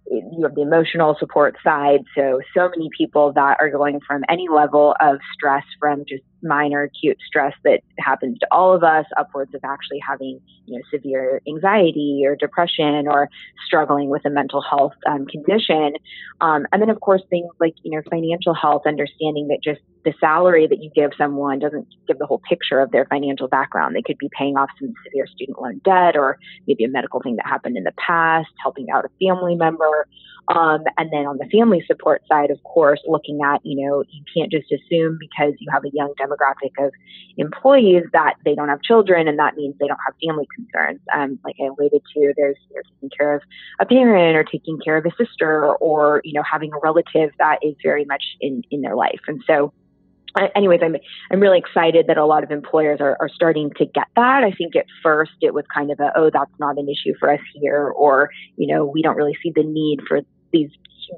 you 0.05 0.43
have 0.43 0.55
the 0.55 0.61
emotional 0.61 1.15
support 1.19 1.55
side. 1.63 2.01
So, 2.15 2.41
so 2.55 2.69
many 2.69 2.89
people 2.95 3.33
that 3.33 3.57
are 3.59 3.69
going 3.69 3.99
from 4.05 4.23
any 4.29 4.47
level 4.49 4.95
of 4.99 5.17
stress 5.33 5.63
from 5.79 6.03
just 6.07 6.23
minor 6.43 6.83
acute 6.83 7.17
stress 7.25 7.53
that 7.63 7.81
happens 7.99 8.37
to 8.39 8.47
all 8.51 8.73
of 8.75 8.83
us 8.83 9.05
upwards 9.17 9.53
of 9.53 9.61
actually 9.63 9.99
having 9.99 10.39
you 10.65 10.77
know 10.77 10.83
severe 10.91 11.41
anxiety 11.47 12.23
or 12.25 12.35
depression 12.35 13.07
or 13.07 13.29
struggling 13.65 14.09
with 14.09 14.25
a 14.25 14.29
mental 14.29 14.61
health 14.61 14.93
um, 15.07 15.25
condition. 15.25 15.93
Um, 16.41 16.65
and 16.71 16.81
then 16.81 16.89
of 16.89 16.99
course 16.99 17.21
things 17.29 17.49
like 17.59 17.75
you 17.83 17.91
know 17.91 18.01
financial 18.09 18.53
health 18.53 18.83
understanding 18.85 19.47
that 19.47 19.59
just 19.63 19.81
the 20.05 20.13
salary 20.19 20.67
that 20.67 20.83
you 20.83 20.91
give 20.93 21.11
someone 21.17 21.59
doesn't 21.59 21.87
give 22.07 22.19
the 22.19 22.25
whole 22.25 22.41
picture 22.47 22.79
of 22.79 22.91
their 22.91 23.05
financial 23.05 23.47
background. 23.47 23.95
They 23.95 24.01
could 24.01 24.17
be 24.17 24.29
paying 24.37 24.57
off 24.57 24.69
some 24.79 24.93
severe 25.05 25.27
student 25.27 25.61
loan 25.61 25.79
debt 25.85 26.15
or 26.15 26.37
maybe 26.67 26.83
a 26.83 26.89
medical 26.89 27.21
thing 27.21 27.37
that 27.37 27.47
happened 27.47 27.77
in 27.77 27.83
the 27.83 27.93
past 27.97 28.49
helping 28.61 28.87
out 28.93 29.05
a 29.05 29.25
family 29.25 29.55
member 29.55 30.07
um, 30.49 30.83
and 30.97 31.09
then 31.11 31.25
on 31.25 31.37
the 31.37 31.45
family 31.45 31.83
support 31.87 32.21
side, 32.27 32.51
of 32.51 32.61
course, 32.63 32.99
looking 33.07 33.39
at, 33.45 33.61
you 33.63 33.85
know, 33.85 34.03
you 34.09 34.23
can't 34.35 34.51
just 34.51 34.71
assume 34.71 35.17
because 35.19 35.53
you 35.59 35.71
have 35.71 35.85
a 35.85 35.89
young 35.93 36.13
demographic 36.19 36.71
of 36.85 36.91
employees 37.37 38.03
that 38.11 38.35
they 38.43 38.53
don't 38.53 38.67
have 38.67 38.81
children 38.81 39.27
and 39.27 39.39
that 39.39 39.55
means 39.55 39.75
they 39.79 39.87
don't 39.87 39.99
have 40.05 40.15
family 40.25 40.47
concerns. 40.53 40.99
Um, 41.15 41.39
like 41.45 41.55
I 41.61 41.67
alluded 41.67 42.01
to, 42.13 42.33
there's 42.35 42.57
they're 42.71 42.83
taking 42.83 43.09
care 43.17 43.35
of 43.35 43.41
a 43.79 43.85
parent 43.85 44.35
or 44.35 44.43
taking 44.43 44.79
care 44.83 44.97
of 44.97 45.05
a 45.05 45.11
sister 45.17 45.73
or, 45.75 46.21
you 46.25 46.33
know, 46.33 46.43
having 46.49 46.71
a 46.73 46.77
relative 46.83 47.31
that 47.39 47.59
is 47.61 47.75
very 47.81 48.03
much 48.03 48.23
in, 48.41 48.63
in 48.69 48.81
their 48.81 48.95
life. 48.95 49.21
And 49.27 49.41
so, 49.47 49.73
anyways, 50.55 50.81
I'm 50.83 50.95
I'm 51.31 51.39
really 51.39 51.59
excited 51.59 52.07
that 52.07 52.17
a 52.17 52.25
lot 52.25 52.43
of 52.43 52.51
employers 52.51 52.99
are, 53.01 53.17
are 53.19 53.29
starting 53.29 53.71
to 53.77 53.85
get 53.85 54.07
that. 54.15 54.43
I 54.43 54.51
think 54.51 54.75
at 54.75 54.85
first 55.01 55.31
it 55.41 55.53
was 55.53 55.65
kind 55.73 55.91
of 55.91 55.99
a 55.99 56.11
oh 56.15 56.29
that's 56.33 56.51
not 56.59 56.77
an 56.77 56.87
issue 56.89 57.13
for 57.19 57.31
us 57.31 57.39
here, 57.53 57.89
or 57.89 58.29
you 58.57 58.73
know 58.73 58.85
we 58.85 59.01
don't 59.01 59.15
really 59.15 59.37
see 59.43 59.51
the 59.55 59.63
need 59.63 59.99
for 60.07 60.21
these 60.53 60.69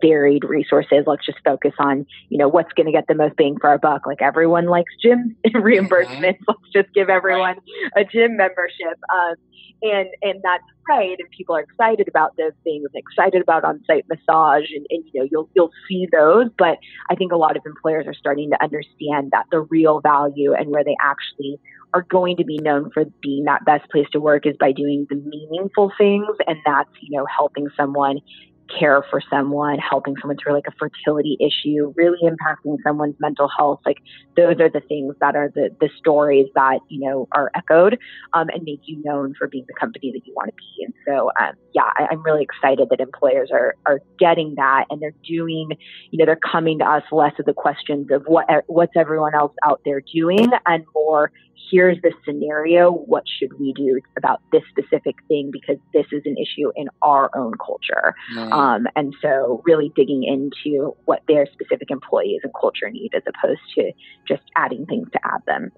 varied 0.01 0.43
resources. 0.43 1.03
Let's 1.05 1.25
just 1.25 1.37
focus 1.43 1.73
on, 1.79 2.05
you 2.29 2.37
know, 2.37 2.47
what's 2.47 2.73
going 2.73 2.87
to 2.87 2.91
get 2.91 3.05
the 3.07 3.15
most 3.15 3.35
bang 3.35 3.57
for 3.59 3.69
our 3.69 3.77
buck. 3.77 4.05
Like 4.05 4.21
everyone 4.21 4.65
likes 4.65 4.91
gym 5.01 5.35
reimbursements. 5.47 6.39
Mm-hmm. 6.39 6.43
Let's 6.47 6.71
just 6.73 6.93
give 6.93 7.09
everyone 7.09 7.57
right. 7.95 8.05
a 8.05 8.05
gym 8.05 8.37
membership. 8.37 8.97
Um, 9.13 9.35
and 9.81 10.09
and 10.21 10.41
that's 10.41 10.63
right. 10.89 11.15
And 11.19 11.29
people 11.31 11.55
are 11.55 11.61
excited 11.61 12.07
about 12.07 12.35
those 12.37 12.53
things, 12.63 12.87
excited 12.93 13.41
about 13.41 13.63
on-site 13.63 14.05
massage, 14.09 14.65
and, 14.73 14.85
and 14.89 15.03
you 15.13 15.21
know 15.21 15.27
you'll 15.29 15.49
you'll 15.53 15.71
see 15.87 16.07
those. 16.11 16.47
But 16.57 16.77
I 17.09 17.15
think 17.15 17.31
a 17.31 17.37
lot 17.37 17.57
of 17.57 17.63
employers 17.65 18.07
are 18.07 18.13
starting 18.13 18.49
to 18.51 18.63
understand 18.63 19.31
that 19.31 19.45
the 19.51 19.61
real 19.61 20.01
value 20.01 20.53
and 20.53 20.69
where 20.69 20.83
they 20.83 20.95
actually 21.01 21.59
are 21.93 22.03
going 22.03 22.37
to 22.37 22.43
be 22.43 22.57
known 22.57 22.89
for 22.93 23.05
being 23.21 23.45
that 23.45 23.63
best 23.65 23.89
place 23.89 24.07
to 24.11 24.19
work 24.19 24.45
is 24.45 24.55
by 24.59 24.71
doing 24.71 25.07
the 25.09 25.15
meaningful 25.15 25.91
things, 25.97 26.35
and 26.47 26.57
that's 26.65 26.89
you 27.01 27.17
know 27.17 27.25
helping 27.25 27.67
someone 27.75 28.19
care 28.67 29.03
for 29.09 29.21
someone, 29.29 29.77
helping 29.77 30.15
someone 30.21 30.37
through 30.41 30.53
like 30.53 30.67
a 30.67 30.71
fertility 30.77 31.37
issue, 31.39 31.93
really 31.95 32.19
impacting 32.23 32.77
someone's 32.83 33.15
mental 33.19 33.49
health. 33.57 33.79
Like 33.85 33.97
those 34.35 34.59
are 34.59 34.69
the 34.69 34.81
things 34.81 35.15
that 35.21 35.35
are 35.35 35.49
the 35.53 35.75
the 35.79 35.89
stories 35.97 36.47
that 36.55 36.79
you 36.89 37.07
know 37.07 37.27
are 37.31 37.51
echoed 37.55 37.97
um, 38.33 38.49
and 38.49 38.63
make 38.63 38.81
you 38.85 39.01
known 39.03 39.33
for 39.37 39.47
being 39.47 39.65
the 39.67 39.73
company 39.73 40.11
that 40.13 40.25
you 40.25 40.33
want 40.35 40.49
to 40.49 40.55
be. 40.55 40.85
And 40.85 40.93
so, 41.07 41.31
um, 41.39 41.53
yeah, 41.73 41.89
I, 41.97 42.07
I'm 42.11 42.23
really 42.23 42.43
excited 42.43 42.89
that 42.89 42.99
employers 42.99 43.49
are 43.51 43.75
are 43.85 43.99
getting 44.19 44.55
that 44.55 44.85
and 44.89 45.01
they're 45.01 45.13
doing, 45.27 45.71
you 46.11 46.17
know, 46.17 46.25
they're 46.25 46.35
coming 46.35 46.79
to 46.79 46.85
us 46.85 47.03
less 47.11 47.33
of 47.39 47.45
the 47.45 47.53
questions 47.53 48.07
of 48.11 48.23
what 48.25 48.45
what's 48.67 48.93
everyone 48.95 49.35
else 49.35 49.53
out 49.63 49.81
there 49.85 50.01
doing 50.01 50.49
and 50.65 50.85
more 50.93 51.31
here's 51.69 52.01
the 52.01 52.11
scenario. 52.25 52.91
What 52.91 53.23
should 53.39 53.59
we 53.59 53.73
do 53.73 53.99
about 54.17 54.41
this 54.51 54.63
specific 54.69 55.15
thing? 55.27 55.49
Because 55.51 55.77
this 55.93 56.05
is 56.11 56.21
an 56.25 56.35
issue 56.37 56.71
in 56.75 56.87
our 57.01 57.29
own 57.35 57.53
culture. 57.63 58.13
Mm. 58.35 58.51
Um, 58.51 58.87
and 58.95 59.15
so, 59.21 59.61
really 59.65 59.91
digging 59.95 60.23
into 60.23 60.95
what 61.05 61.21
their 61.27 61.45
specific 61.51 61.91
employees 61.91 62.41
and 62.43 62.51
culture 62.59 62.89
need 62.89 63.11
as 63.15 63.23
opposed 63.27 63.61
to 63.75 63.91
just 64.27 64.43
adding 64.55 64.85
things 64.85 65.07
to 65.13 65.19
add 65.23 65.41
them. 65.45 65.71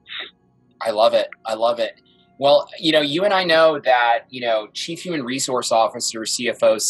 I 0.81 0.91
love 0.91 1.13
it. 1.13 1.29
I 1.45 1.55
love 1.55 1.79
it. 1.79 2.01
Well, 2.39 2.69
you 2.79 2.91
know, 2.91 3.01
you 3.01 3.25
and 3.25 3.33
I 3.33 3.43
know 3.43 3.79
that, 3.79 4.25
you 4.29 4.41
know, 4.41 4.67
chief 4.73 5.01
human 5.01 5.23
resource 5.23 5.71
officers, 5.71 6.37
CFOs, 6.37 6.81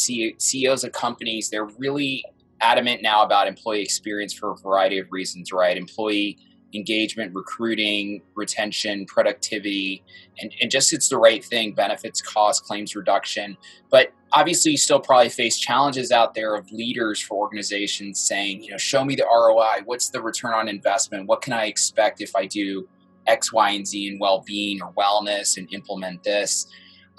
CEOs 0.41 0.83
of 0.83 0.91
companies, 0.91 1.49
they're 1.49 1.69
really 1.77 2.25
adamant 2.59 3.01
now 3.01 3.23
about 3.23 3.47
employee 3.47 3.81
experience 3.81 4.33
for 4.33 4.51
a 4.51 4.55
variety 4.57 4.97
of 4.97 5.07
reasons, 5.11 5.53
right? 5.53 5.77
Employee 5.77 6.37
engagement, 6.73 7.33
recruiting, 7.33 8.21
retention, 8.35 9.05
productivity, 9.05 10.03
and, 10.39 10.53
and 10.61 10.69
just 10.69 10.93
it's 10.93 11.09
the 11.09 11.17
right 11.17 11.43
thing 11.43 11.73
benefits, 11.73 12.21
cost, 12.21 12.63
claims 12.65 12.95
reduction. 12.95 13.57
But 13.89 14.11
obviously, 14.33 14.71
you 14.71 14.77
still 14.77 14.99
probably 14.99 15.29
face 15.29 15.57
challenges 15.57 16.11
out 16.11 16.33
there 16.33 16.55
of 16.55 16.69
leaders 16.71 17.21
for 17.21 17.37
organizations 17.37 18.19
saying, 18.19 18.63
you 18.63 18.71
know, 18.71 18.77
show 18.77 19.03
me 19.03 19.15
the 19.15 19.25
ROI. 19.25 19.83
What's 19.85 20.09
the 20.09 20.21
return 20.21 20.53
on 20.53 20.67
investment? 20.67 21.27
What 21.27 21.41
can 21.41 21.53
I 21.53 21.65
expect 21.65 22.21
if 22.21 22.35
I 22.35 22.45
do 22.45 22.87
X, 23.25 23.51
Y, 23.53 23.69
and 23.71 23.87
Z 23.87 24.07
in 24.07 24.19
well 24.19 24.43
being 24.45 24.81
or 24.81 24.91
wellness 24.93 25.57
and 25.57 25.71
implement 25.73 26.23
this? 26.23 26.67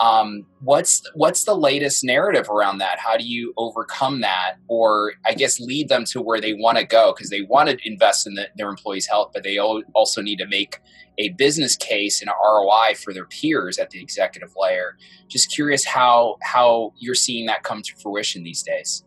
Um, 0.01 0.47
what's 0.61 1.03
what's 1.15 1.45
the 1.45 1.57
latest 1.57 2.05
narrative 2.05 2.49
around 2.49 2.79
that? 2.79 2.99
How 3.01 3.17
do 3.17 3.25
you 3.25 3.53
overcome 3.57 4.21
that, 4.21 4.55
or 4.69 5.15
I 5.27 5.35
guess 5.35 5.59
lead 5.59 5.89
them 5.89 6.05
to 6.07 6.23
where 6.23 6.41
they 6.41 6.55
want 6.55 6.79
to 6.79 6.85
go 6.85 7.13
because 7.13 7.31
they 7.31 7.43
want 7.43 7.69
to 7.69 7.79
invest 7.85 8.27
in 8.27 8.35
the, 8.35 8.49
their 8.57 8.69
employees' 8.69 9.07
health, 9.07 9.31
but 9.35 9.43
they 9.43 9.59
also 9.59 10.23
need 10.23 10.39
to 10.39 10.47
make 10.47 10.79
a 11.19 11.31
business 11.31 11.77
case 11.77 12.23
and 12.23 12.31
ROI 12.31 12.95
for 12.95 13.13
their 13.13 13.27
peers 13.27 13.79
at 13.79 13.91
the 13.91 14.01
executive 14.01 14.55
layer. 14.57 14.97
Just 15.27 15.53
curious 15.53 15.85
how 15.85 16.37
how 16.43 16.93
you're 16.97 17.15
seeing 17.15 17.47
that 17.47 17.65
come 17.65 17.83
to 17.83 17.93
fruition 17.97 18.45
these 18.45 18.63
days. 18.63 19.05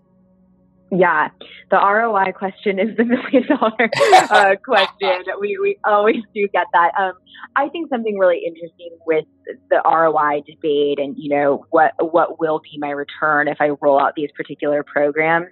Yeah, 0.94 1.30
the 1.70 1.78
ROI 1.78 2.34
question 2.34 2.78
is 2.78 2.98
the 2.98 3.06
million 3.06 3.48
dollar 3.48 3.90
uh, 4.30 4.56
question. 4.64 5.24
We 5.40 5.58
we 5.58 5.78
always 5.86 6.22
do 6.36 6.50
get 6.50 6.68
that. 6.74 6.92
Um, 7.00 7.14
I 7.56 7.70
think 7.70 7.90
something 7.90 8.18
really 8.18 8.44
interesting 8.46 8.98
with 9.08 9.24
the 9.70 9.82
ROI 9.86 10.42
debate 10.46 11.00
and 11.00 11.16
you 11.18 11.30
know 11.30 11.66
what 11.70 11.94
what 12.00 12.42
will 12.42 12.60
be 12.60 12.78
my 12.78 12.90
return 12.90 13.48
if 13.48 13.58
I 13.62 13.70
roll 13.82 14.02
out 14.02 14.16
these 14.18 14.32
particular 14.36 14.84
programs 14.84 15.48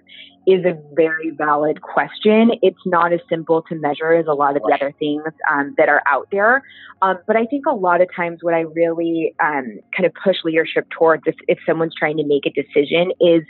is 0.46 0.64
a 0.64 0.78
very 0.94 1.30
valid 1.30 1.80
question. 1.82 2.52
It's 2.62 2.80
not 2.86 3.12
as 3.12 3.20
simple 3.28 3.62
to 3.68 3.74
measure 3.74 4.12
as 4.12 4.26
a 4.26 4.32
lot 4.32 4.56
of 4.56 4.62
the 4.62 4.74
other 4.74 4.92
things 4.98 5.22
um, 5.50 5.74
that 5.76 5.88
are 5.88 6.02
out 6.06 6.28
there. 6.32 6.62
Um, 7.02 7.18
but 7.26 7.36
I 7.36 7.46
think 7.46 7.66
a 7.66 7.74
lot 7.74 8.00
of 8.00 8.08
times 8.14 8.38
what 8.42 8.54
I 8.54 8.60
really 8.60 9.34
um, 9.42 9.80
kind 9.96 10.06
of 10.06 10.12
push 10.22 10.36
leadership 10.44 10.86
towards 10.90 11.22
if, 11.26 11.34
if 11.46 11.58
someone's 11.66 11.94
trying 11.98 12.16
to 12.16 12.24
make 12.24 12.46
a 12.46 12.50
decision 12.50 13.12
is 13.20 13.42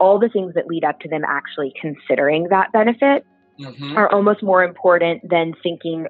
all 0.00 0.18
the 0.18 0.28
things 0.28 0.54
that 0.54 0.66
lead 0.66 0.84
up 0.84 1.00
to 1.00 1.08
them 1.08 1.22
actually 1.26 1.72
considering 1.80 2.48
that 2.50 2.72
benefit 2.72 3.26
mm-hmm. 3.60 3.96
are 3.96 4.10
almost 4.10 4.42
more 4.42 4.62
important 4.62 5.28
than 5.28 5.54
thinking 5.62 6.06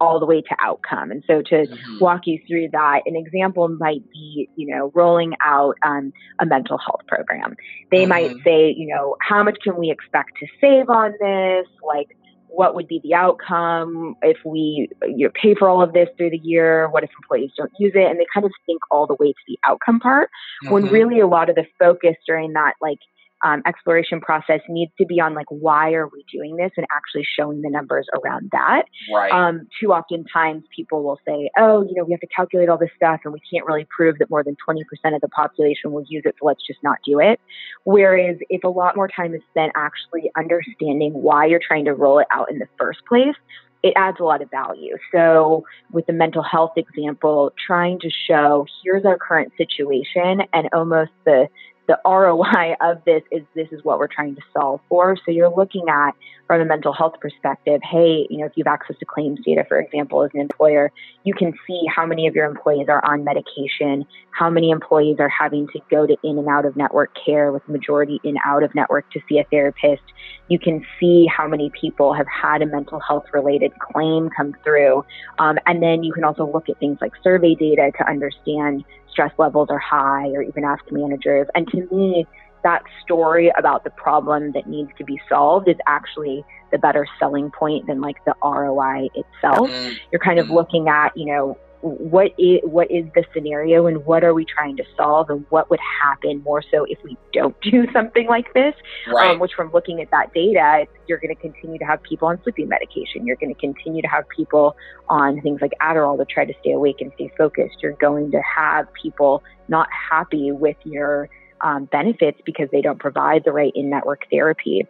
all 0.00 0.18
the 0.18 0.26
way 0.26 0.40
to 0.40 0.56
outcome. 0.58 1.12
And 1.12 1.22
so 1.28 1.42
to 1.42 1.54
mm-hmm. 1.54 1.98
walk 2.00 2.22
you 2.24 2.40
through 2.48 2.70
that, 2.72 3.02
an 3.06 3.14
example 3.14 3.68
might 3.68 4.02
be, 4.10 4.48
you 4.56 4.74
know, 4.74 4.90
rolling 4.96 5.34
out 5.44 5.76
um, 5.84 6.12
a 6.40 6.46
mental 6.46 6.76
health 6.76 7.02
program. 7.06 7.54
They 7.92 7.98
mm-hmm. 8.00 8.08
might 8.08 8.34
say, 8.42 8.74
you 8.76 8.88
know, 8.92 9.14
how 9.20 9.44
much 9.44 9.58
can 9.62 9.76
we 9.76 9.92
expect 9.92 10.32
to 10.40 10.46
save 10.60 10.90
on 10.90 11.12
this? 11.20 11.68
Like, 11.86 12.16
what 12.48 12.74
would 12.74 12.88
be 12.88 13.00
the 13.02 13.14
outcome 13.14 14.14
if 14.22 14.38
we 14.44 14.88
you 15.02 15.26
know, 15.26 15.32
pay 15.40 15.54
for 15.54 15.68
all 15.68 15.82
of 15.82 15.92
this 15.92 16.08
through 16.16 16.30
the 16.30 16.40
year? 16.42 16.88
What 16.90 17.04
if 17.04 17.10
employees 17.22 17.52
don't 17.56 17.72
use 17.78 17.92
it? 17.94 18.10
And 18.10 18.18
they 18.18 18.26
kind 18.34 18.44
of 18.44 18.52
think 18.66 18.82
all 18.90 19.06
the 19.06 19.16
way 19.18 19.28
to 19.28 19.42
the 19.46 19.58
outcome 19.64 20.00
part, 20.00 20.30
when 20.68 20.82
mm-hmm. 20.82 20.92
really 20.92 21.20
a 21.20 21.28
lot 21.28 21.48
of 21.48 21.54
the 21.54 21.64
focus 21.78 22.16
during 22.26 22.52
that, 22.54 22.74
like, 22.82 22.98
um, 23.42 23.62
exploration 23.66 24.20
process 24.20 24.60
needs 24.68 24.92
to 24.98 25.06
be 25.06 25.20
on 25.20 25.34
like 25.34 25.46
why 25.48 25.92
are 25.92 26.06
we 26.08 26.24
doing 26.32 26.56
this 26.56 26.70
and 26.76 26.86
actually 26.92 27.26
showing 27.38 27.62
the 27.62 27.70
numbers 27.70 28.06
around 28.22 28.50
that. 28.52 28.84
Right. 29.12 29.32
Um, 29.32 29.66
too 29.80 29.92
often 29.92 30.24
times 30.32 30.64
people 30.74 31.02
will 31.02 31.18
say, 31.26 31.50
oh, 31.58 31.82
you 31.82 31.94
know, 31.94 32.04
we 32.04 32.12
have 32.12 32.20
to 32.20 32.26
calculate 32.28 32.68
all 32.68 32.78
this 32.78 32.90
stuff 32.96 33.20
and 33.24 33.32
we 33.32 33.40
can't 33.52 33.66
really 33.66 33.86
prove 33.94 34.18
that 34.18 34.30
more 34.30 34.44
than 34.44 34.56
20% 34.68 34.82
of 35.14 35.20
the 35.20 35.28
population 35.28 35.92
will 35.92 36.04
use 36.08 36.22
it, 36.24 36.36
so 36.38 36.46
let's 36.46 36.64
just 36.66 36.82
not 36.82 36.98
do 37.04 37.18
it. 37.20 37.40
Whereas 37.84 38.36
if 38.48 38.64
a 38.64 38.68
lot 38.68 38.96
more 38.96 39.08
time 39.08 39.34
is 39.34 39.40
spent 39.50 39.72
actually 39.74 40.30
understanding 40.36 41.12
why 41.12 41.46
you're 41.46 41.60
trying 41.66 41.84
to 41.86 41.94
roll 41.94 42.18
it 42.18 42.26
out 42.32 42.50
in 42.50 42.58
the 42.58 42.68
first 42.78 43.00
place, 43.08 43.34
it 43.82 43.94
adds 43.96 44.18
a 44.20 44.24
lot 44.24 44.42
of 44.42 44.50
value. 44.50 44.96
So, 45.10 45.64
with 45.90 46.06
the 46.06 46.12
mental 46.12 46.42
health 46.42 46.72
example, 46.76 47.52
trying 47.66 47.98
to 48.00 48.10
show 48.28 48.66
here's 48.82 49.04
our 49.04 49.18
current 49.18 49.52
situation 49.56 50.42
and 50.52 50.68
almost 50.72 51.10
the 51.24 51.48
the 51.92 52.00
ROI 52.08 52.74
of 52.80 53.04
this 53.04 53.22
is 53.30 53.42
this 53.54 53.68
is 53.70 53.84
what 53.84 53.98
we're 53.98 54.06
trying 54.06 54.34
to 54.34 54.40
solve 54.54 54.80
for. 54.88 55.14
So 55.26 55.30
you're 55.30 55.54
looking 55.54 55.90
at 55.90 56.12
from 56.46 56.62
a 56.62 56.64
mental 56.64 56.94
health 56.94 57.14
perspective, 57.20 57.82
hey, 57.82 58.26
you 58.30 58.38
know, 58.38 58.46
if 58.46 58.52
you 58.56 58.64
have 58.66 58.72
access 58.72 58.96
to 59.00 59.04
claims 59.04 59.40
data, 59.44 59.64
for 59.68 59.78
example, 59.78 60.22
as 60.22 60.30
an 60.32 60.40
employer, 60.40 60.90
you 61.24 61.34
can 61.34 61.52
see 61.66 61.82
how 61.94 62.06
many 62.06 62.26
of 62.26 62.34
your 62.34 62.46
employees 62.46 62.86
are 62.88 63.04
on 63.04 63.24
medication, 63.24 64.06
how 64.30 64.48
many 64.48 64.70
employees 64.70 65.16
are 65.18 65.28
having 65.28 65.68
to 65.68 65.80
go 65.90 66.06
to 66.06 66.16
in 66.24 66.38
and 66.38 66.48
out 66.48 66.64
of 66.64 66.76
network 66.76 67.10
care 67.26 67.52
with 67.52 67.66
majority 67.68 68.18
in 68.24 68.36
out 68.42 68.62
of 68.62 68.74
network 68.74 69.10
to 69.10 69.20
see 69.28 69.38
a 69.38 69.44
therapist. 69.44 70.02
You 70.48 70.58
can 70.58 70.86
see 70.98 71.26
how 71.26 71.46
many 71.46 71.70
people 71.78 72.14
have 72.14 72.26
had 72.26 72.62
a 72.62 72.66
mental 72.66 73.00
health 73.00 73.26
related 73.34 73.72
claim 73.78 74.30
come 74.34 74.54
through. 74.64 75.04
Um, 75.38 75.58
and 75.66 75.82
then 75.82 76.04
you 76.04 76.14
can 76.14 76.24
also 76.24 76.50
look 76.50 76.70
at 76.70 76.78
things 76.80 76.98
like 77.02 77.12
survey 77.22 77.54
data 77.54 77.92
to 77.98 78.08
understand 78.08 78.84
stress 79.12 79.32
levels 79.38 79.68
are 79.70 79.78
high 79.78 80.28
or 80.28 80.42
even 80.42 80.64
ask 80.64 80.82
managers. 80.90 81.46
And 81.54 81.68
to 81.68 81.81
me, 81.90 82.26
that 82.62 82.82
story 83.02 83.50
about 83.58 83.84
the 83.84 83.90
problem 83.90 84.52
that 84.52 84.68
needs 84.68 84.90
to 84.98 85.04
be 85.04 85.20
solved 85.28 85.68
is 85.68 85.76
actually 85.86 86.44
the 86.70 86.78
better 86.78 87.06
selling 87.18 87.50
point 87.50 87.86
than 87.86 88.00
like 88.00 88.24
the 88.24 88.34
ROI 88.42 89.08
itself. 89.14 89.68
Mm-hmm. 89.68 89.94
You're 90.10 90.20
kind 90.20 90.38
of 90.38 90.46
mm-hmm. 90.46 90.54
looking 90.54 90.88
at, 90.88 91.16
you 91.16 91.26
know, 91.26 91.58
what 91.82 92.32
is 92.38 92.60
what 92.62 92.88
is 92.92 93.04
the 93.16 93.24
scenario 93.34 93.86
and 93.86 94.04
what 94.06 94.22
are 94.22 94.34
we 94.34 94.44
trying 94.44 94.76
to 94.76 94.84
solve 94.96 95.28
and 95.30 95.44
what 95.48 95.68
would 95.68 95.80
happen 95.80 96.40
more 96.44 96.62
so 96.70 96.84
if 96.84 96.96
we 97.02 97.18
don't 97.32 97.60
do 97.60 97.86
something 97.92 98.28
like 98.28 98.54
this 98.54 98.72
right. 99.12 99.30
um, 99.30 99.40
which 99.40 99.52
from 99.54 99.70
looking 99.72 100.00
at 100.00 100.08
that 100.12 100.32
data 100.32 100.86
you're 101.08 101.18
going 101.18 101.34
to 101.34 101.40
continue 101.40 101.78
to 101.80 101.84
have 101.84 102.00
people 102.04 102.28
on 102.28 102.40
sleeping 102.44 102.68
medication 102.68 103.26
you're 103.26 103.36
going 103.36 103.52
to 103.52 103.60
continue 103.60 104.00
to 104.00 104.06
have 104.06 104.24
people 104.28 104.76
on 105.08 105.40
things 105.40 105.60
like 105.60 105.72
adderall 105.80 106.16
to 106.16 106.24
try 106.24 106.44
to 106.44 106.54
stay 106.60 106.70
awake 106.70 107.00
and 107.00 107.10
stay 107.16 107.28
focused 107.36 107.74
you're 107.82 107.94
going 107.94 108.30
to 108.30 108.40
have 108.42 108.86
people 108.94 109.42
not 109.66 109.88
happy 109.90 110.52
with 110.52 110.76
your 110.84 111.28
um, 111.62 111.86
benefits 111.86 112.40
because 112.44 112.68
they 112.72 112.80
don't 112.80 112.98
provide 112.98 113.42
the 113.44 113.52
right 113.52 113.72
in-network 113.74 114.26
therapy 114.30 114.86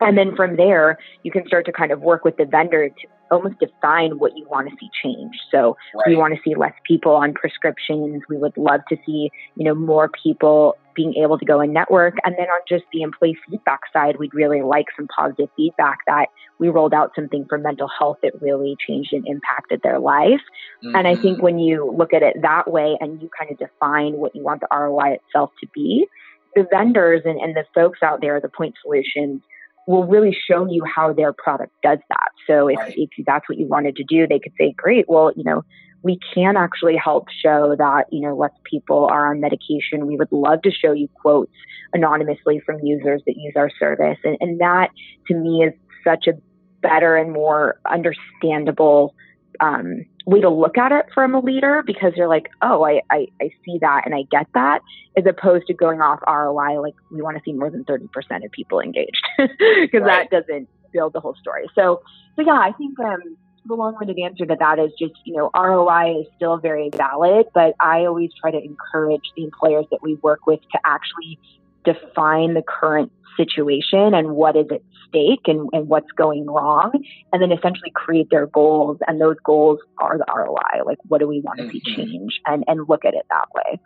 and 0.00 0.16
then 0.16 0.36
from 0.36 0.56
there, 0.56 0.98
you 1.22 1.30
can 1.30 1.46
start 1.46 1.66
to 1.66 1.72
kind 1.72 1.90
of 1.90 2.00
work 2.00 2.24
with 2.24 2.36
the 2.36 2.44
vendor 2.44 2.88
to 2.88 3.08
almost 3.30 3.58
define 3.58 4.18
what 4.18 4.36
you 4.36 4.46
want 4.48 4.68
to 4.68 4.76
see 4.80 4.88
change. 5.02 5.34
So 5.50 5.76
right. 5.94 6.04
we 6.06 6.16
want 6.16 6.34
to 6.34 6.40
see 6.44 6.54
less 6.54 6.72
people 6.84 7.12
on 7.12 7.34
prescriptions. 7.34 8.22
We 8.28 8.36
would 8.36 8.56
love 8.56 8.80
to 8.88 8.96
see, 9.04 9.30
you 9.56 9.64
know, 9.64 9.74
more 9.74 10.08
people 10.22 10.76
being 10.98 11.14
able 11.14 11.38
to 11.38 11.44
go 11.44 11.60
and 11.60 11.72
network. 11.72 12.16
And 12.24 12.34
then 12.36 12.48
on 12.48 12.60
just 12.68 12.82
the 12.92 13.02
employee 13.02 13.38
feedback 13.48 13.82
side, 13.92 14.16
we'd 14.18 14.34
really 14.34 14.62
like 14.62 14.86
some 14.96 15.06
positive 15.06 15.48
feedback 15.56 15.98
that 16.08 16.26
we 16.58 16.68
rolled 16.70 16.92
out 16.92 17.12
something 17.14 17.46
for 17.48 17.56
mental 17.56 17.88
health 17.98 18.16
that 18.24 18.32
really 18.42 18.76
changed 18.84 19.12
and 19.12 19.24
impacted 19.28 19.80
their 19.84 20.00
life. 20.00 20.40
Mm-hmm. 20.84 20.96
And 20.96 21.06
I 21.06 21.14
think 21.14 21.36
mm-hmm. 21.36 21.44
when 21.44 21.58
you 21.60 21.94
look 21.96 22.12
at 22.12 22.24
it 22.24 22.42
that 22.42 22.68
way 22.68 22.98
and 23.00 23.22
you 23.22 23.30
kind 23.38 23.52
of 23.52 23.58
define 23.58 24.14
what 24.14 24.34
you 24.34 24.42
want 24.42 24.60
the 24.60 24.68
ROI 24.76 25.18
itself 25.24 25.52
to 25.60 25.68
be, 25.72 26.08
the 26.56 26.66
vendors 26.68 27.22
and, 27.24 27.40
and 27.40 27.54
the 27.54 27.64
folks 27.72 28.00
out 28.02 28.20
there, 28.20 28.40
the 28.40 28.48
point 28.48 28.74
solutions, 28.82 29.40
will 29.86 30.04
really 30.04 30.36
show 30.50 30.66
you 30.68 30.82
how 30.84 31.12
their 31.12 31.32
product 31.32 31.72
does 31.82 31.98
that. 32.08 32.28
So 32.46 32.66
if, 32.66 32.78
right. 32.78 32.94
if 32.96 33.10
that's 33.24 33.48
what 33.48 33.56
you 33.56 33.68
wanted 33.68 33.94
to 33.96 34.04
do, 34.04 34.26
they 34.26 34.40
could 34.40 34.52
say, 34.58 34.74
great, 34.76 35.08
well, 35.08 35.30
you 35.36 35.44
know, 35.44 35.64
we 36.02 36.18
can 36.34 36.56
actually 36.56 36.96
help 36.96 37.28
show 37.42 37.74
that, 37.76 38.04
you 38.12 38.20
know, 38.20 38.36
less 38.36 38.52
people 38.64 39.06
are 39.06 39.30
on 39.30 39.40
medication. 39.40 40.06
We 40.06 40.16
would 40.16 40.30
love 40.30 40.62
to 40.62 40.70
show 40.70 40.92
you 40.92 41.08
quotes 41.20 41.52
anonymously 41.92 42.60
from 42.64 42.78
users 42.82 43.22
that 43.26 43.36
use 43.36 43.54
our 43.56 43.70
service. 43.78 44.18
And, 44.24 44.36
and 44.40 44.60
that 44.60 44.90
to 45.26 45.34
me 45.34 45.64
is 45.64 45.74
such 46.04 46.26
a 46.26 46.32
better 46.80 47.16
and 47.16 47.32
more 47.32 47.80
understandable 47.90 49.14
um, 49.60 50.04
way 50.26 50.40
to 50.40 50.50
look 50.50 50.78
at 50.78 50.92
it 50.92 51.06
from 51.12 51.34
a 51.34 51.40
leader 51.40 51.82
because 51.84 52.12
you're 52.14 52.28
like, 52.28 52.50
oh, 52.62 52.84
I, 52.84 53.00
I, 53.10 53.26
I 53.40 53.50
see 53.64 53.78
that 53.80 54.02
and 54.04 54.14
I 54.14 54.22
get 54.30 54.46
that, 54.54 54.80
as 55.16 55.24
opposed 55.26 55.66
to 55.66 55.74
going 55.74 56.00
off 56.00 56.20
ROI, 56.28 56.80
like 56.80 56.94
we 57.10 57.22
want 57.22 57.36
to 57.36 57.42
see 57.44 57.52
more 57.52 57.70
than 57.70 57.84
30% 57.84 58.04
of 58.44 58.52
people 58.52 58.80
engaged 58.80 59.26
because 59.38 60.02
right. 60.02 60.28
that 60.30 60.30
doesn't 60.30 60.68
build 60.92 61.12
the 61.12 61.20
whole 61.20 61.34
story. 61.40 61.66
So, 61.74 62.02
so 62.36 62.42
yeah, 62.42 62.52
I 62.52 62.72
think 62.78 62.98
um, 63.00 63.36
the 63.66 63.74
long-winded 63.74 64.18
answer 64.18 64.46
to 64.46 64.56
that 64.58 64.78
is 64.78 64.92
just, 64.98 65.14
you 65.24 65.36
know, 65.36 65.50
ROI 65.54 66.20
is 66.20 66.26
still 66.36 66.58
very 66.58 66.90
valid, 66.94 67.46
but 67.54 67.74
I 67.80 68.04
always 68.04 68.30
try 68.40 68.50
to 68.50 68.58
encourage 68.58 69.22
the 69.36 69.44
employers 69.44 69.86
that 69.90 70.00
we 70.02 70.14
work 70.16 70.46
with 70.46 70.60
to 70.72 70.78
actually 70.84 71.38
define 71.84 72.54
the 72.54 72.62
current 72.66 73.12
situation 73.36 74.14
and 74.14 74.30
what 74.32 74.56
is 74.56 74.66
at 74.70 74.82
stake 75.08 75.46
and, 75.46 75.68
and 75.72 75.88
what's 75.88 76.10
going 76.16 76.46
wrong, 76.46 76.92
and 77.32 77.42
then 77.42 77.52
essentially 77.52 77.92
create 77.94 78.28
their 78.30 78.46
goals. 78.46 78.98
And 79.06 79.20
those 79.20 79.36
goals 79.44 79.78
are 79.98 80.18
the 80.18 80.26
ROI. 80.34 80.84
Like, 80.84 80.98
what 81.06 81.18
do 81.18 81.28
we 81.28 81.40
want 81.40 81.58
to 81.58 81.64
mm-hmm. 81.64 81.72
see 81.72 81.96
change? 81.96 82.40
And 82.46 82.64
and 82.66 82.88
look 82.88 83.04
at 83.04 83.14
it 83.14 83.24
that 83.30 83.46
way. 83.54 83.80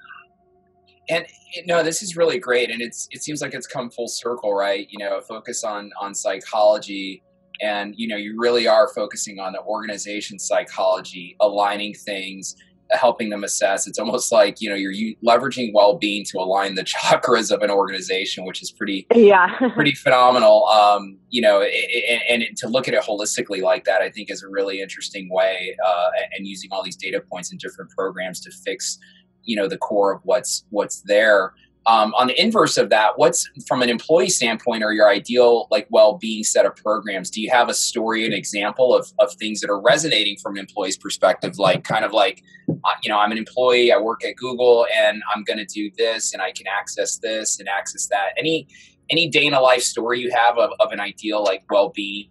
And 1.09 1.27
no, 1.67 1.83
this 1.83 2.03
is 2.03 2.17
really 2.17 2.39
great, 2.39 2.71
and 2.71 2.81
it's 2.81 3.09
it 3.11 3.23
seems 3.23 3.43
like 3.43 3.55
it's 3.55 3.67
come 3.67 3.91
full 3.91 4.09
circle, 4.09 4.55
right? 4.55 4.87
You 4.89 4.99
know, 4.99 5.21
focus 5.21 5.65
on 5.65 5.91
on 6.01 6.15
psychology, 6.15 7.23
and 7.63 7.95
you 7.97 8.09
know, 8.09 8.17
you 8.17 8.35
really 8.39 8.67
are 8.67 8.89
focusing 8.95 9.39
on 9.39 9.53
the 9.53 9.63
organization 9.63 10.39
psychology, 10.39 11.37
aligning 11.41 11.95
things 11.95 12.57
helping 12.93 13.31
them 13.31 13.43
assess. 13.45 13.87
It's 13.87 13.99
almost 13.99 14.33
like 14.33 14.61
you 14.61 14.69
know 14.69 14.75
you're 14.75 15.15
leveraging 15.25 15.73
well-being 15.75 16.25
to 16.27 16.39
align 16.39 16.75
the 16.75 16.85
chakras 16.85 17.51
of 17.51 17.63
an 17.63 17.71
organization, 17.71 18.45
which 18.45 18.63
is 18.63 18.71
pretty 18.71 19.07
yeah 19.15 19.59
pretty 19.75 19.93
phenomenal. 19.93 20.67
Um, 20.67 21.19
you 21.31 21.41
know, 21.41 21.63
and, 21.63 22.43
and, 22.43 22.57
to 22.59 22.69
look 22.69 22.89
at 22.89 22.95
it 22.95 23.03
holistically 23.03 23.63
like 23.63 23.85
that, 23.85 24.03
I 24.03 24.11
think 24.11 24.31
is 24.31 24.43
a 24.43 24.49
really 24.49 24.81
interesting 24.81 25.29
way. 25.31 25.77
Uh, 25.85 26.09
and 26.37 26.47
using 26.47 26.71
all 26.73 26.83
these 26.83 26.97
data 26.97 27.21
points 27.21 27.53
in 27.53 27.59
different 27.59 27.91
programs 27.91 28.41
to 28.41 28.51
fix 28.51 28.99
you 29.45 29.57
know 29.57 29.69
the 29.69 29.79
core 29.79 30.13
of 30.13 30.21
what's 30.25 30.65
what's 30.71 31.03
there. 31.03 31.55
Um, 31.87 32.15
on 32.15 32.29
the 32.29 32.41
inverse 32.41 32.79
of 32.79 32.91
that, 32.91 33.19
what's 33.19 33.49
from 33.67 33.83
an 33.83 33.89
employee 33.89 34.29
standpoint 34.29 34.85
or 34.85 34.93
your 34.93 35.09
ideal 35.09 35.67
like 35.71 35.89
well-being 35.91 36.45
set 36.45 36.65
of 36.65 36.77
programs? 36.77 37.29
Do 37.29 37.41
you 37.41 37.51
have 37.51 37.69
a 37.69 37.75
story, 37.75 38.25
an 38.25 38.33
example 38.33 38.95
of, 38.95 39.13
of 39.19 39.35
things 39.35 39.61
that 39.61 39.71
are 39.71 39.81
resonating 39.81 40.37
from 40.41 40.55
an 40.55 40.61
employee's 40.61 40.97
perspective? 40.97 41.59
Like 41.59 41.83
kind 41.83 42.05
of 42.05 42.13
like, 42.13 42.43
uh, 42.71 42.91
you 43.03 43.09
know, 43.09 43.19
I'm 43.19 43.33
an 43.33 43.39
employee, 43.39 43.93
I 43.93 43.99
work 43.99 44.25
at 44.25 44.37
Google, 44.37 44.87
and 44.95 45.23
I'm 45.35 45.43
going 45.43 45.59
to 45.59 45.65
do 45.65 45.91
this, 45.99 46.33
and 46.33 46.41
I 46.41 46.53
can 46.53 46.67
access 46.69 47.19
this 47.19 47.59
and 47.59 47.69
access 47.69 48.07
that. 48.09 48.35
Any 48.39 48.69
any 49.11 49.29
day 49.29 49.47
in 49.47 49.53
a 49.53 49.61
life 49.61 49.83
story 49.83 50.21
you 50.21 50.31
have 50.31 50.59
of, 50.59 50.71
of 50.79 50.93
an 50.93 51.01
ideal 51.01 51.43
like 51.43 51.65
well-being 51.69 52.29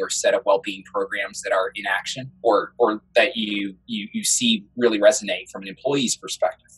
or 0.00 0.08
set 0.08 0.32
of 0.32 0.40
well-being 0.46 0.82
programs 0.84 1.42
that 1.42 1.52
are 1.52 1.70
in 1.74 1.86
action 1.86 2.32
or 2.42 2.72
or 2.78 3.02
that 3.14 3.36
you 3.36 3.76
you 3.84 4.08
you 4.14 4.24
see 4.24 4.64
really 4.78 4.98
resonate 4.98 5.50
from 5.50 5.62
an 5.62 5.68
employee's 5.68 6.16
perspective? 6.16 6.68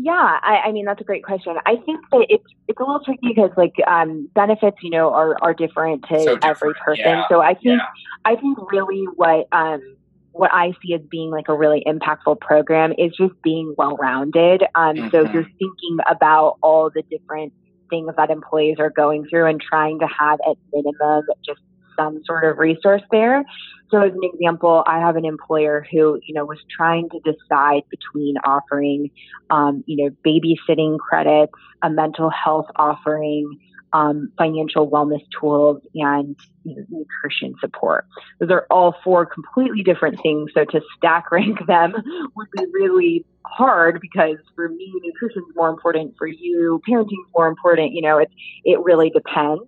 Yeah, 0.00 0.12
I, 0.42 0.62
I 0.66 0.72
mean 0.72 0.84
that's 0.84 1.00
a 1.00 1.04
great 1.04 1.24
question. 1.24 1.56
I 1.66 1.76
think 1.76 2.00
that 2.12 2.26
it's 2.28 2.44
it's 2.68 2.78
a 2.78 2.82
little 2.82 3.00
tricky 3.04 3.28
because 3.34 3.50
like 3.56 3.74
um, 3.86 4.28
benefits, 4.32 4.76
you 4.80 4.90
know, 4.90 5.12
are 5.12 5.36
are 5.42 5.52
different 5.52 6.04
to 6.08 6.20
so 6.20 6.36
different. 6.36 6.44
every 6.44 6.74
person. 6.74 7.04
Yeah. 7.04 7.28
So 7.28 7.40
I 7.40 7.54
think 7.54 7.80
yeah. 7.80 7.86
I 8.24 8.36
think 8.36 8.58
really 8.70 9.04
what 9.16 9.48
um, 9.50 9.96
what 10.30 10.52
I 10.52 10.72
see 10.80 10.94
as 10.94 11.00
being 11.10 11.30
like 11.30 11.48
a 11.48 11.54
really 11.54 11.82
impactful 11.84 12.40
program 12.40 12.92
is 12.96 13.10
just 13.18 13.40
being 13.42 13.74
well 13.76 13.96
rounded. 13.96 14.62
Um, 14.76 14.94
mm-hmm. 14.94 15.08
So 15.08 15.22
you're 15.22 15.42
thinking 15.58 15.98
about 16.08 16.58
all 16.62 16.90
the 16.90 17.02
different 17.10 17.52
things 17.90 18.12
that 18.16 18.30
employees 18.30 18.76
are 18.78 18.90
going 18.90 19.26
through 19.26 19.46
and 19.46 19.60
trying 19.60 19.98
to 19.98 20.06
have 20.06 20.38
at 20.48 20.56
minimum 20.72 21.24
just 21.44 21.60
some 21.98 22.22
sort 22.24 22.44
of 22.44 22.58
resource 22.58 23.02
there. 23.10 23.44
So 23.90 24.02
as 24.02 24.12
an 24.12 24.20
example, 24.22 24.84
I 24.86 24.98
have 25.00 25.16
an 25.16 25.24
employer 25.24 25.86
who, 25.90 26.20
you 26.26 26.34
know, 26.34 26.44
was 26.44 26.58
trying 26.74 27.08
to 27.10 27.20
decide 27.20 27.82
between 27.88 28.36
offering, 28.44 29.10
um, 29.50 29.82
you 29.86 30.04
know, 30.04 30.10
babysitting 30.24 30.98
credits, 30.98 31.52
a 31.82 31.88
mental 31.88 32.30
health 32.30 32.66
offering, 32.76 33.58
um, 33.94 34.30
financial 34.36 34.90
wellness 34.90 35.22
tools, 35.40 35.80
and 35.94 36.36
you 36.64 36.76
know, 36.76 36.84
nutrition 36.90 37.54
support. 37.60 38.04
Those 38.38 38.50
are 38.50 38.66
all 38.70 38.94
four 39.02 39.24
completely 39.24 39.82
different 39.82 40.20
things. 40.22 40.50
So 40.52 40.66
to 40.66 40.80
stack 40.96 41.30
rank 41.32 41.66
them 41.66 41.94
would 42.36 42.48
be 42.52 42.66
really 42.72 43.24
hard 43.46 44.00
because 44.00 44.36
for 44.54 44.68
me, 44.68 44.92
nutrition 45.02 45.42
is 45.48 45.56
more 45.56 45.70
important. 45.70 46.14
For 46.18 46.26
you, 46.26 46.82
parenting 46.86 47.04
is 47.04 47.32
more 47.34 47.48
important. 47.48 47.92
You 47.92 48.02
know, 48.02 48.18
it 48.18 48.30
it 48.64 48.80
really 48.80 49.08
depends. 49.10 49.62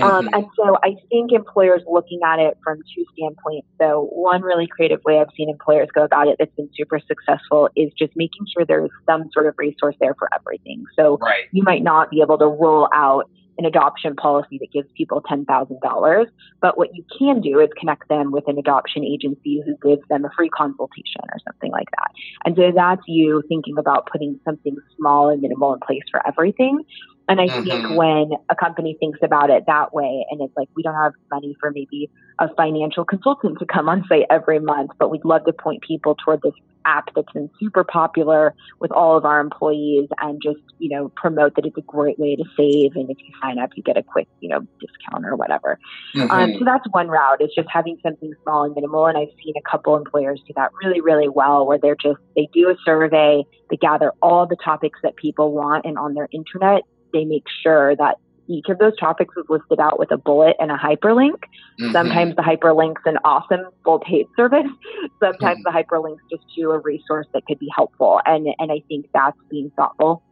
Um, 0.00 0.26
mm-hmm. 0.26 0.34
and 0.34 0.46
so 0.56 0.76
I 0.82 0.94
think 1.08 1.32
employers 1.32 1.82
looking 1.86 2.20
at 2.24 2.38
it 2.38 2.58
from 2.62 2.78
two 2.94 3.04
standpoints. 3.12 3.68
So 3.80 4.08
one 4.12 4.42
really 4.42 4.66
creative 4.66 5.00
way 5.04 5.18
I've 5.20 5.32
seen 5.36 5.48
employers 5.48 5.88
go 5.94 6.04
about 6.04 6.28
it 6.28 6.36
that's 6.38 6.54
been 6.54 6.70
super 6.76 7.00
successful 7.00 7.68
is 7.76 7.92
just 7.98 8.12
making 8.16 8.46
sure 8.52 8.64
there's 8.64 8.90
some 9.06 9.30
sort 9.32 9.46
of 9.46 9.54
resource 9.58 9.96
there 10.00 10.14
for 10.18 10.28
everything. 10.34 10.84
So 10.96 11.18
right. 11.18 11.44
you 11.52 11.62
might 11.62 11.82
not 11.82 12.10
be 12.10 12.20
able 12.20 12.38
to 12.38 12.46
roll 12.46 12.88
out 12.92 13.30
an 13.58 13.64
adoption 13.64 14.14
policy 14.14 14.58
that 14.60 14.68
gives 14.72 14.88
people 14.96 15.20
$10,000. 15.20 16.26
But 16.60 16.78
what 16.78 16.94
you 16.94 17.04
can 17.18 17.40
do 17.40 17.58
is 17.58 17.68
connect 17.76 18.08
them 18.08 18.30
with 18.30 18.44
an 18.46 18.56
adoption 18.56 19.04
agency 19.04 19.62
who 19.66 19.76
gives 19.82 20.06
them 20.08 20.24
a 20.24 20.30
free 20.36 20.48
consultation 20.48 21.22
or 21.24 21.38
something 21.44 21.72
like 21.72 21.90
that. 21.90 22.12
And 22.44 22.56
so 22.56 22.70
that's 22.74 23.02
you 23.06 23.42
thinking 23.48 23.76
about 23.76 24.08
putting 24.10 24.38
something 24.44 24.76
small 24.96 25.28
and 25.28 25.42
minimal 25.42 25.74
in 25.74 25.80
place 25.80 26.04
for 26.10 26.26
everything. 26.26 26.84
And 27.28 27.40
I 27.40 27.46
mm-hmm. 27.46 27.64
think 27.64 27.98
when 27.98 28.30
a 28.48 28.56
company 28.56 28.96
thinks 28.98 29.18
about 29.22 29.50
it 29.50 29.64
that 29.66 29.92
way, 29.92 30.24
and 30.30 30.40
it's 30.40 30.56
like 30.56 30.68
we 30.74 30.82
don't 30.82 30.94
have 30.94 31.12
money 31.30 31.54
for 31.60 31.70
maybe 31.70 32.10
a 32.38 32.48
financial 32.54 33.04
consultant 33.04 33.58
to 33.58 33.66
come 33.66 33.88
on 33.88 34.04
site 34.08 34.24
every 34.30 34.60
month, 34.60 34.92
but 34.98 35.10
we'd 35.10 35.24
love 35.24 35.44
to 35.44 35.52
point 35.52 35.82
people 35.82 36.14
toward 36.14 36.40
this 36.40 36.54
app 36.86 37.10
that's 37.14 37.30
been 37.32 37.50
super 37.60 37.84
popular 37.84 38.54
with 38.80 38.90
all 38.92 39.16
of 39.16 39.26
our 39.26 39.40
employees 39.40 40.08
and 40.20 40.40
just, 40.42 40.60
you 40.78 40.88
know, 40.88 41.10
promote 41.16 41.54
that 41.56 41.66
it's 41.66 41.76
a 41.76 41.82
great 41.82 42.18
way 42.18 42.34
to 42.34 42.44
save. 42.56 42.96
And 42.96 43.10
if 43.10 43.18
you 43.18 43.34
sign 43.42 43.58
up, 43.58 43.70
you 43.76 43.82
get 43.82 43.98
a 43.98 44.02
quick, 44.02 44.28
you 44.40 44.48
know, 44.48 44.60
discount 44.80 45.26
or 45.26 45.36
whatever. 45.36 45.78
Mm-hmm. 46.14 46.30
Um, 46.30 46.54
so 46.58 46.64
that's 46.64 46.86
one 46.92 47.08
route 47.08 47.42
is 47.42 47.50
just 47.54 47.68
having 47.70 47.98
something 48.02 48.32
small 48.42 48.64
and 48.64 48.74
minimal. 48.74 49.06
And 49.06 49.18
I've 49.18 49.34
seen 49.44 49.52
a 49.58 49.70
couple 49.70 49.96
employers 49.96 50.40
do 50.46 50.54
that 50.56 50.70
really, 50.82 51.02
really 51.02 51.28
well 51.28 51.66
where 51.66 51.78
they're 51.78 51.96
just, 51.96 52.20
they 52.36 52.48
do 52.54 52.70
a 52.70 52.76
survey, 52.86 53.44
they 53.68 53.76
gather 53.76 54.12
all 54.22 54.46
the 54.46 54.56
topics 54.64 54.98
that 55.02 55.16
people 55.16 55.52
want 55.52 55.84
and 55.84 55.98
on 55.98 56.14
their 56.14 56.28
internet 56.32 56.84
they 57.12 57.24
make 57.24 57.44
sure 57.62 57.96
that 57.96 58.18
each 58.48 58.66
of 58.68 58.78
those 58.78 58.96
topics 58.96 59.34
is 59.36 59.44
listed 59.48 59.78
out 59.78 59.98
with 59.98 60.10
a 60.10 60.16
bullet 60.16 60.56
and 60.58 60.70
a 60.70 60.76
hyperlink. 60.76 61.42
Mm-hmm. 61.80 61.92
Sometimes 61.92 62.34
the 62.34 62.42
hyperlink's 62.42 63.02
an 63.04 63.18
awesome 63.24 63.60
full 63.84 63.98
paid 63.98 64.26
service. 64.36 64.66
Sometimes 65.20 65.58
mm-hmm. 65.58 65.62
the 65.64 65.70
hyperlink's 65.70 66.22
just 66.30 66.42
to 66.56 66.70
a 66.70 66.78
resource 66.78 67.26
that 67.34 67.44
could 67.46 67.58
be 67.58 67.68
helpful. 67.74 68.20
And 68.24 68.48
and 68.58 68.72
I 68.72 68.82
think 68.88 69.06
that's 69.12 69.36
being 69.50 69.70
thoughtful 69.76 70.22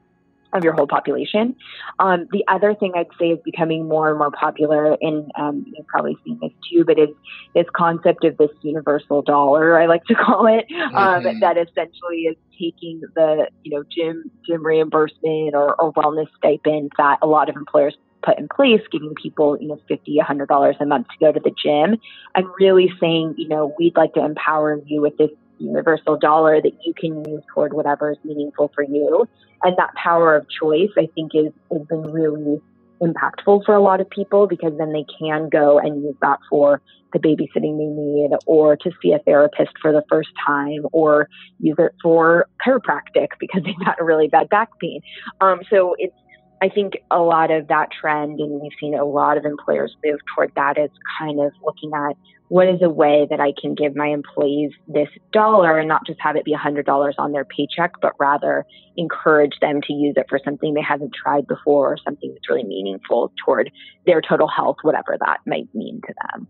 of 0.56 0.64
your 0.64 0.72
whole 0.72 0.86
population. 0.86 1.54
Um, 1.98 2.26
the 2.32 2.44
other 2.48 2.74
thing 2.74 2.92
I'd 2.94 3.06
say 3.18 3.26
is 3.30 3.38
becoming 3.44 3.88
more 3.88 4.10
and 4.10 4.18
more 4.18 4.30
popular, 4.30 4.96
and 5.00 5.30
um, 5.38 5.64
you've 5.66 5.86
probably 5.86 6.16
seen 6.24 6.38
this 6.40 6.52
too, 6.70 6.84
but 6.84 6.98
is 6.98 7.10
this 7.54 7.66
concept 7.74 8.24
of 8.24 8.36
this 8.36 8.50
universal 8.62 9.22
dollar, 9.22 9.80
I 9.80 9.86
like 9.86 10.04
to 10.04 10.14
call 10.14 10.46
it, 10.46 10.66
um, 10.94 11.22
mm-hmm. 11.22 11.40
that 11.40 11.56
essentially 11.56 12.22
is 12.22 12.36
taking 12.58 13.02
the 13.14 13.48
you 13.62 13.76
know 13.76 13.84
gym 13.94 14.30
gym 14.46 14.64
reimbursement 14.64 15.54
or, 15.54 15.80
or 15.80 15.92
wellness 15.92 16.28
stipend 16.38 16.92
that 16.98 17.18
a 17.22 17.26
lot 17.26 17.48
of 17.48 17.56
employers 17.56 17.96
put 18.22 18.38
in 18.38 18.48
place, 18.48 18.80
giving 18.90 19.14
people, 19.14 19.56
you 19.60 19.68
know, 19.68 19.78
fifty, 19.88 20.18
a 20.18 20.24
hundred 20.24 20.48
dollars 20.48 20.76
a 20.80 20.86
month 20.86 21.06
to 21.08 21.24
go 21.24 21.32
to 21.32 21.40
the 21.40 21.54
gym, 21.62 21.98
and 22.34 22.46
really 22.58 22.92
saying, 23.00 23.34
you 23.38 23.48
know, 23.48 23.74
we'd 23.78 23.96
like 23.96 24.14
to 24.14 24.24
empower 24.24 24.80
you 24.86 25.00
with 25.00 25.16
this 25.16 25.30
universal 25.58 26.16
dollar 26.16 26.60
that 26.60 26.72
you 26.84 26.94
can 26.94 27.24
use 27.24 27.42
toward 27.52 27.72
whatever 27.72 28.12
is 28.12 28.18
meaningful 28.24 28.70
for 28.74 28.82
you. 28.82 29.28
And 29.62 29.76
that 29.78 29.94
power 29.94 30.36
of 30.36 30.46
choice, 30.48 30.90
I 30.98 31.08
think, 31.14 31.32
is 31.34 31.52
has 31.72 31.82
been 31.82 32.02
really 32.02 32.60
impactful 33.00 33.64
for 33.64 33.74
a 33.74 33.80
lot 33.80 34.00
of 34.00 34.08
people 34.08 34.46
because 34.46 34.72
then 34.78 34.92
they 34.92 35.04
can 35.18 35.48
go 35.48 35.78
and 35.78 36.02
use 36.02 36.14
that 36.22 36.38
for 36.48 36.80
the 37.12 37.18
babysitting 37.18 37.78
they 37.78 37.84
need 37.84 38.30
or 38.46 38.76
to 38.76 38.90
see 39.02 39.12
a 39.12 39.18
therapist 39.18 39.72
for 39.80 39.92
the 39.92 40.02
first 40.08 40.30
time 40.46 40.86
or 40.92 41.28
use 41.60 41.76
it 41.78 41.92
for 42.02 42.46
chiropractic 42.66 43.28
because 43.38 43.62
they've 43.64 43.84
got 43.84 44.00
a 44.00 44.04
really 44.04 44.28
bad 44.28 44.48
back 44.48 44.70
pain. 44.80 45.00
Um, 45.40 45.60
so 45.70 45.94
it's 45.98 46.14
I 46.62 46.70
think 46.70 46.94
a 47.10 47.18
lot 47.18 47.50
of 47.50 47.68
that 47.68 47.90
trend, 47.92 48.40
and 48.40 48.60
we've 48.60 48.72
seen 48.80 48.94
a 48.94 49.04
lot 49.04 49.36
of 49.36 49.44
employers 49.44 49.94
move 50.04 50.20
toward 50.34 50.52
that, 50.56 50.78
is 50.78 50.90
kind 51.18 51.38
of 51.38 51.52
looking 51.62 51.90
at 51.94 52.16
what 52.48 52.68
is 52.68 52.80
a 52.82 52.88
way 52.88 53.26
that 53.28 53.40
I 53.40 53.52
can 53.60 53.74
give 53.74 53.96
my 53.96 54.06
employees 54.06 54.70
this 54.86 55.08
dollar 55.32 55.78
and 55.78 55.88
not 55.88 56.06
just 56.06 56.20
have 56.20 56.36
it 56.36 56.44
be 56.44 56.54
$100 56.54 57.14
on 57.18 57.32
their 57.32 57.44
paycheck, 57.44 57.94
but 58.00 58.12
rather 58.20 58.64
encourage 58.96 59.58
them 59.60 59.80
to 59.82 59.92
use 59.92 60.14
it 60.16 60.26
for 60.28 60.38
something 60.44 60.74
they 60.74 60.82
haven't 60.82 61.12
tried 61.14 61.46
before 61.46 61.92
or 61.92 61.96
something 62.04 62.32
that's 62.32 62.48
really 62.48 62.64
meaningful 62.64 63.32
toward 63.44 63.70
their 64.06 64.20
total 64.20 64.48
health, 64.48 64.76
whatever 64.82 65.16
that 65.18 65.38
might 65.46 65.68
mean 65.74 66.00
to 66.06 66.14
them. 66.32 66.46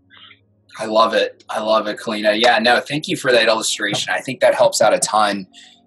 I 0.78 0.84
love 0.84 1.14
it. 1.14 1.44
I 1.48 1.60
love 1.60 1.86
it, 1.86 1.98
Kaleana. 1.98 2.38
Yeah, 2.38 2.58
no, 2.58 2.80
thank 2.80 3.08
you 3.08 3.16
for 3.16 3.32
that 3.32 3.48
illustration. 3.48 4.12
I 4.12 4.20
think 4.20 4.40
that 4.40 4.54
helps 4.54 4.82
out 4.82 4.92
a 4.92 4.98
ton 4.98 5.46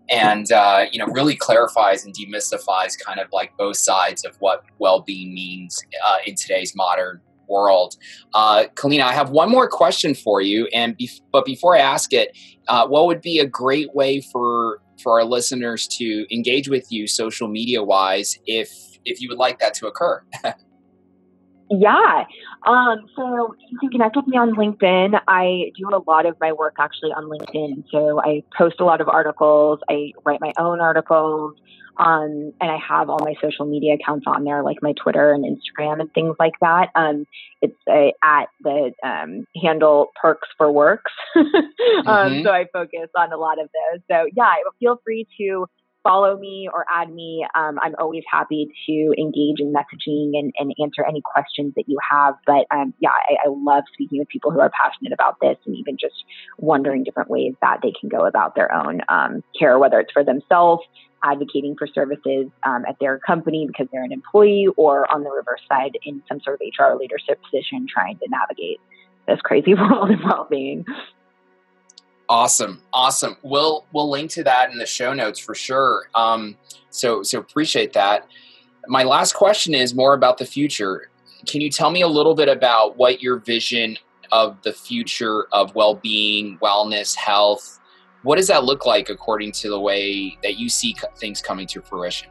and 0.09 0.51
uh, 0.51 0.85
you 0.91 0.97
know 0.97 1.05
really 1.07 1.35
clarifies 1.35 2.03
and 2.03 2.15
demystifies 2.15 2.97
kind 2.97 3.19
of 3.19 3.27
like 3.31 3.55
both 3.57 3.77
sides 3.77 4.25
of 4.25 4.35
what 4.39 4.63
well-being 4.79 5.33
means 5.33 5.83
uh, 6.05 6.17
in 6.25 6.35
today's 6.35 6.75
modern 6.75 7.21
world. 7.49 7.95
Uh, 8.33 8.65
Kaleana, 8.75 9.03
I 9.03 9.13
have 9.13 9.29
one 9.31 9.49
more 9.49 9.67
question 9.67 10.13
for 10.13 10.41
you, 10.41 10.67
and 10.73 10.99
but 11.31 11.45
before 11.45 11.75
I 11.75 11.79
ask 11.79 12.13
it, 12.13 12.37
uh, 12.67 12.87
what 12.87 13.07
would 13.07 13.21
be 13.21 13.39
a 13.39 13.47
great 13.47 13.93
way 13.95 14.21
for 14.21 14.81
for 15.01 15.19
our 15.19 15.25
listeners 15.25 15.87
to 15.87 16.25
engage 16.33 16.69
with 16.69 16.91
you 16.91 17.07
social 17.07 17.47
media 17.47 17.83
wise 17.83 18.37
if 18.45 18.69
if 19.05 19.21
you 19.21 19.29
would 19.29 19.37
like 19.37 19.59
that 19.59 19.73
to 19.75 19.87
occur? 19.87 20.23
Yeah. 21.71 22.23
Um, 22.65 23.05
so 23.15 23.53
you 23.69 23.79
can 23.79 23.89
connect 23.89 24.15
with 24.15 24.27
me 24.27 24.37
on 24.37 24.55
LinkedIn. 24.55 25.19
I 25.27 25.71
do 25.77 25.89
a 25.93 26.01
lot 26.09 26.25
of 26.25 26.35
my 26.41 26.51
work 26.51 26.75
actually 26.79 27.11
on 27.11 27.25
LinkedIn. 27.25 27.83
So 27.91 28.19
I 28.21 28.43
post 28.57 28.79
a 28.79 28.85
lot 28.85 29.01
of 29.01 29.07
articles. 29.07 29.79
I 29.87 30.13
write 30.25 30.41
my 30.41 30.51
own 30.57 30.81
articles. 30.81 31.53
Um, 31.99 32.53
and 32.61 32.71
I 32.71 32.77
have 32.77 33.09
all 33.09 33.19
my 33.19 33.35
social 33.41 33.65
media 33.65 33.95
accounts 33.95 34.25
on 34.25 34.45
there, 34.45 34.63
like 34.63 34.77
my 34.81 34.93
Twitter 34.93 35.31
and 35.33 35.43
Instagram 35.43 35.99
and 35.99 36.11
things 36.13 36.35
like 36.39 36.53
that. 36.61 36.89
Um, 36.95 37.25
it's 37.61 37.75
a, 37.89 38.13
at 38.23 38.45
the 38.61 38.93
um, 39.03 39.45
handle 39.61 40.11
Perks 40.19 40.47
for 40.57 40.71
Works. 40.71 41.11
Um, 42.05 42.31
mm-hmm. 42.31 42.43
So 42.43 42.51
I 42.51 42.65
focus 42.71 43.09
on 43.15 43.33
a 43.33 43.37
lot 43.37 43.59
of 43.59 43.67
those. 43.67 44.01
So 44.09 44.27
yeah, 44.35 44.53
feel 44.79 45.01
free 45.03 45.27
to 45.37 45.67
follow 46.03 46.37
me 46.37 46.69
or 46.73 46.85
add 46.91 47.11
me. 47.11 47.45
Um, 47.55 47.77
I'm 47.81 47.95
always 47.99 48.23
happy 48.31 48.69
to 48.87 49.13
engage 49.17 49.59
in 49.59 49.73
messaging 49.73 50.31
and, 50.33 50.53
and 50.57 50.73
answer 50.81 51.05
any 51.05 51.21
questions 51.21 51.73
that 51.75 51.85
you 51.87 51.97
have. 52.09 52.35
But 52.45 52.65
um, 52.71 52.93
yeah, 52.99 53.09
I, 53.09 53.47
I, 53.47 53.49
love 53.49 53.83
speaking 53.93 54.19
with 54.19 54.29
people 54.29 54.51
who 54.51 54.59
are 54.59 54.71
passionate 54.71 55.13
about 55.13 55.37
this 55.41 55.57
and 55.65 55.75
even 55.75 55.97
just 55.97 56.15
wondering 56.57 57.03
different 57.03 57.29
ways 57.29 57.53
that 57.61 57.79
they 57.83 57.91
can 57.99 58.09
go 58.09 58.25
about 58.25 58.55
their 58.55 58.73
own 58.73 59.01
um, 59.09 59.43
care, 59.57 59.77
whether 59.77 59.99
it's 59.99 60.11
for 60.11 60.23
themselves, 60.23 60.83
advocating 61.23 61.75
for 61.77 61.87
services 61.87 62.47
um, 62.63 62.85
at 62.87 62.95
their 62.99 63.19
company 63.19 63.67
because 63.67 63.87
they're 63.91 64.03
an 64.03 64.11
employee, 64.11 64.67
or 64.77 65.11
on 65.13 65.23
the 65.23 65.29
reverse 65.29 65.61
side 65.67 65.97
in 66.03 66.23
some 66.27 66.39
sort 66.41 66.59
of 66.61 66.67
HR 66.79 66.95
leadership 66.97 67.39
position 67.43 67.85
trying 67.93 68.17
to 68.19 68.27
navigate 68.29 68.79
this 69.27 69.39
crazy 69.41 69.73
world 69.75 70.11
of 70.11 70.19
well-being. 70.23 70.85
Awesome, 72.29 72.83
awesome. 72.93 73.37
We'll 73.41 73.85
we'll 73.91 74.09
link 74.09 74.29
to 74.31 74.43
that 74.43 74.71
in 74.71 74.77
the 74.77 74.85
show 74.85 75.13
notes 75.13 75.39
for 75.39 75.55
sure. 75.55 76.09
Um, 76.13 76.55
so 76.91 77.23
so 77.23 77.39
appreciate 77.39 77.93
that. 77.93 78.27
My 78.87 79.03
last 79.03 79.33
question 79.33 79.73
is 79.73 79.95
more 79.95 80.13
about 80.13 80.37
the 80.37 80.45
future. 80.45 81.09
Can 81.47 81.59
you 81.59 81.71
tell 81.71 81.89
me 81.89 82.01
a 82.01 82.07
little 82.07 82.35
bit 82.35 82.47
about 82.47 82.97
what 82.97 83.21
your 83.21 83.39
vision 83.39 83.97
of 84.31 84.61
the 84.61 84.71
future 84.73 85.47
of 85.51 85.73
well-being, 85.73 86.59
wellness, 86.59 87.15
health? 87.15 87.79
What 88.21 88.35
does 88.35 88.47
that 88.47 88.63
look 88.63 88.85
like 88.85 89.09
according 89.09 89.53
to 89.53 89.69
the 89.69 89.79
way 89.79 90.37
that 90.43 90.59
you 90.59 90.69
see 90.69 90.95
things 91.17 91.41
coming 91.41 91.65
to 91.67 91.81
fruition? 91.81 92.29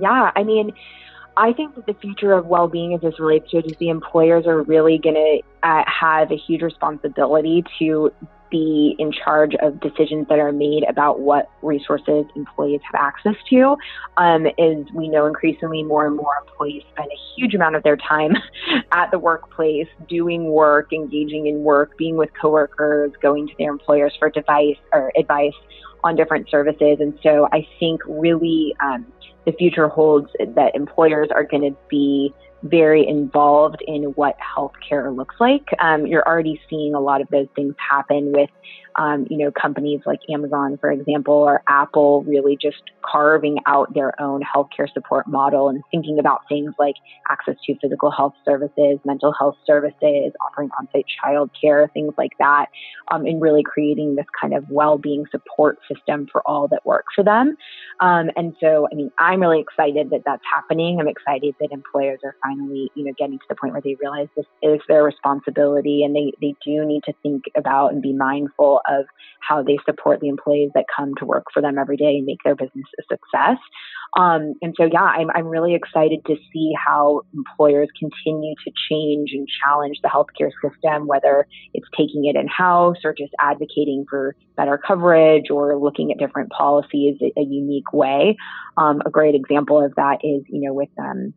Yeah, 0.00 0.30
I 0.36 0.44
mean, 0.44 0.72
I 1.36 1.52
think 1.52 1.74
that 1.74 1.86
the 1.86 1.94
future 1.94 2.32
of 2.32 2.46
well-being 2.46 2.94
as 2.94 3.00
this 3.00 3.18
relates 3.18 3.50
to 3.50 3.58
it 3.58 3.66
is 3.66 3.76
the 3.78 3.88
employers 3.88 4.46
are 4.46 4.62
really 4.62 4.98
going 4.98 5.14
to 5.14 5.42
uh, 5.68 5.82
have 5.86 6.30
a 6.30 6.36
huge 6.36 6.62
responsibility 6.62 7.64
to 7.78 8.12
be 8.50 8.96
in 8.98 9.12
charge 9.12 9.54
of 9.62 9.80
decisions 9.80 10.26
that 10.28 10.38
are 10.38 10.52
made 10.52 10.84
about 10.88 11.20
what 11.20 11.50
resources 11.62 12.24
employees 12.34 12.80
have 12.90 13.00
access 13.00 13.36
to. 13.50 13.76
Um, 14.16 14.46
is 14.58 14.86
we 14.94 15.08
know 15.08 15.26
increasingly 15.26 15.82
more 15.82 16.06
and 16.06 16.16
more 16.16 16.32
employees 16.46 16.82
spend 16.92 17.08
a 17.10 17.18
huge 17.36 17.54
amount 17.54 17.76
of 17.76 17.82
their 17.82 17.96
time 17.96 18.36
at 18.92 19.10
the 19.10 19.18
workplace 19.18 19.88
doing 20.08 20.44
work, 20.50 20.92
engaging 20.92 21.46
in 21.46 21.62
work, 21.62 21.96
being 21.96 22.16
with 22.16 22.30
coworkers, 22.40 23.12
going 23.22 23.48
to 23.48 23.54
their 23.58 23.70
employers 23.70 24.14
for 24.18 24.30
device 24.30 24.76
or 24.92 25.12
advice 25.16 25.54
on 26.02 26.16
different 26.16 26.48
services. 26.50 26.98
And 27.00 27.18
so 27.22 27.48
I 27.52 27.66
think 27.78 28.00
really 28.06 28.74
um, 28.82 29.06
the 29.44 29.52
future 29.52 29.88
holds 29.88 30.30
that 30.38 30.74
employers 30.74 31.28
are 31.34 31.44
going 31.44 31.62
to 31.62 31.76
be 31.88 32.34
very 32.62 33.06
involved 33.06 33.82
in 33.86 34.04
what 34.14 34.36
healthcare 34.38 35.14
looks 35.14 35.36
like. 35.40 35.68
Um, 35.78 36.06
you're 36.06 36.26
already 36.26 36.60
seeing 36.68 36.94
a 36.94 37.00
lot 37.00 37.20
of 37.20 37.28
those 37.28 37.48
things 37.56 37.74
happen 37.78 38.32
with 38.32 38.50
um, 38.96 39.26
you 39.30 39.38
know, 39.38 39.50
companies 39.50 40.00
like 40.06 40.20
Amazon, 40.32 40.78
for 40.80 40.90
example, 40.90 41.34
or 41.34 41.62
Apple 41.68 42.22
really 42.24 42.56
just 42.60 42.82
carving 43.04 43.58
out 43.66 43.92
their 43.94 44.20
own 44.20 44.42
healthcare 44.42 44.92
support 44.92 45.26
model 45.26 45.68
and 45.68 45.82
thinking 45.90 46.18
about 46.18 46.40
things 46.48 46.74
like 46.78 46.96
access 47.28 47.56
to 47.66 47.74
physical 47.80 48.10
health 48.10 48.34
services, 48.44 48.98
mental 49.04 49.32
health 49.32 49.56
services, 49.66 50.32
offering 50.46 50.70
on-site 50.78 51.06
childcare, 51.24 51.90
things 51.92 52.14
like 52.18 52.32
that, 52.38 52.66
um, 53.10 53.26
and 53.26 53.40
really 53.40 53.62
creating 53.62 54.16
this 54.16 54.26
kind 54.40 54.54
of 54.54 54.68
well-being 54.68 55.24
support 55.30 55.78
system 55.92 56.26
for 56.30 56.42
all 56.46 56.68
that 56.68 56.84
work 56.84 57.06
for 57.14 57.24
them. 57.24 57.56
Um, 58.00 58.30
and 58.36 58.54
so, 58.60 58.88
I 58.90 58.94
mean, 58.94 59.10
I'm 59.18 59.40
really 59.40 59.60
excited 59.60 60.10
that 60.10 60.22
that's 60.24 60.42
happening. 60.52 60.98
I'm 61.00 61.08
excited 61.08 61.54
that 61.60 61.70
employers 61.70 62.20
are 62.24 62.34
finally, 62.42 62.90
you 62.94 63.04
know, 63.04 63.12
getting 63.18 63.38
to 63.38 63.44
the 63.48 63.54
point 63.54 63.72
where 63.72 63.82
they 63.82 63.96
realize 64.00 64.28
this 64.36 64.46
is 64.62 64.80
their 64.88 65.04
responsibility 65.04 66.02
and 66.02 66.14
they, 66.14 66.32
they 66.40 66.54
do 66.64 66.84
need 66.84 67.04
to 67.04 67.12
think 67.22 67.44
about 67.56 67.92
and 67.92 68.02
be 68.02 68.12
mindful 68.12 68.79
of 68.88 69.06
how 69.40 69.62
they 69.62 69.78
support 69.84 70.20
the 70.20 70.28
employees 70.28 70.70
that 70.74 70.84
come 70.94 71.14
to 71.16 71.24
work 71.24 71.44
for 71.52 71.60
them 71.60 71.78
every 71.78 71.96
day 71.96 72.16
and 72.16 72.26
make 72.26 72.42
their 72.44 72.54
business 72.54 72.86
a 72.98 73.02
success. 73.02 73.58
Um, 74.16 74.54
and 74.60 74.74
so, 74.76 74.88
yeah, 74.92 75.02
I'm, 75.02 75.30
I'm 75.30 75.46
really 75.46 75.74
excited 75.74 76.24
to 76.26 76.36
see 76.52 76.72
how 76.76 77.22
employers 77.32 77.88
continue 77.98 78.54
to 78.64 78.72
change 78.90 79.30
and 79.32 79.46
challenge 79.64 79.98
the 80.02 80.08
healthcare 80.08 80.50
system, 80.62 81.06
whether 81.06 81.46
it's 81.74 81.86
taking 81.96 82.24
it 82.24 82.36
in 82.36 82.48
house 82.48 82.98
or 83.04 83.14
just 83.14 83.32
advocating 83.38 84.04
for 84.08 84.34
better 84.56 84.78
coverage 84.78 85.50
or 85.50 85.78
looking 85.78 86.10
at 86.10 86.18
different 86.18 86.50
policies 86.50 87.16
a, 87.22 87.32
a 87.38 87.44
unique 87.44 87.92
way. 87.92 88.36
Um, 88.76 89.00
a 89.06 89.10
great 89.10 89.34
example 89.34 89.84
of 89.84 89.94
that 89.94 90.18
is, 90.24 90.42
you 90.48 90.60
know, 90.66 90.74
with 90.74 90.90
um, 90.98 91.32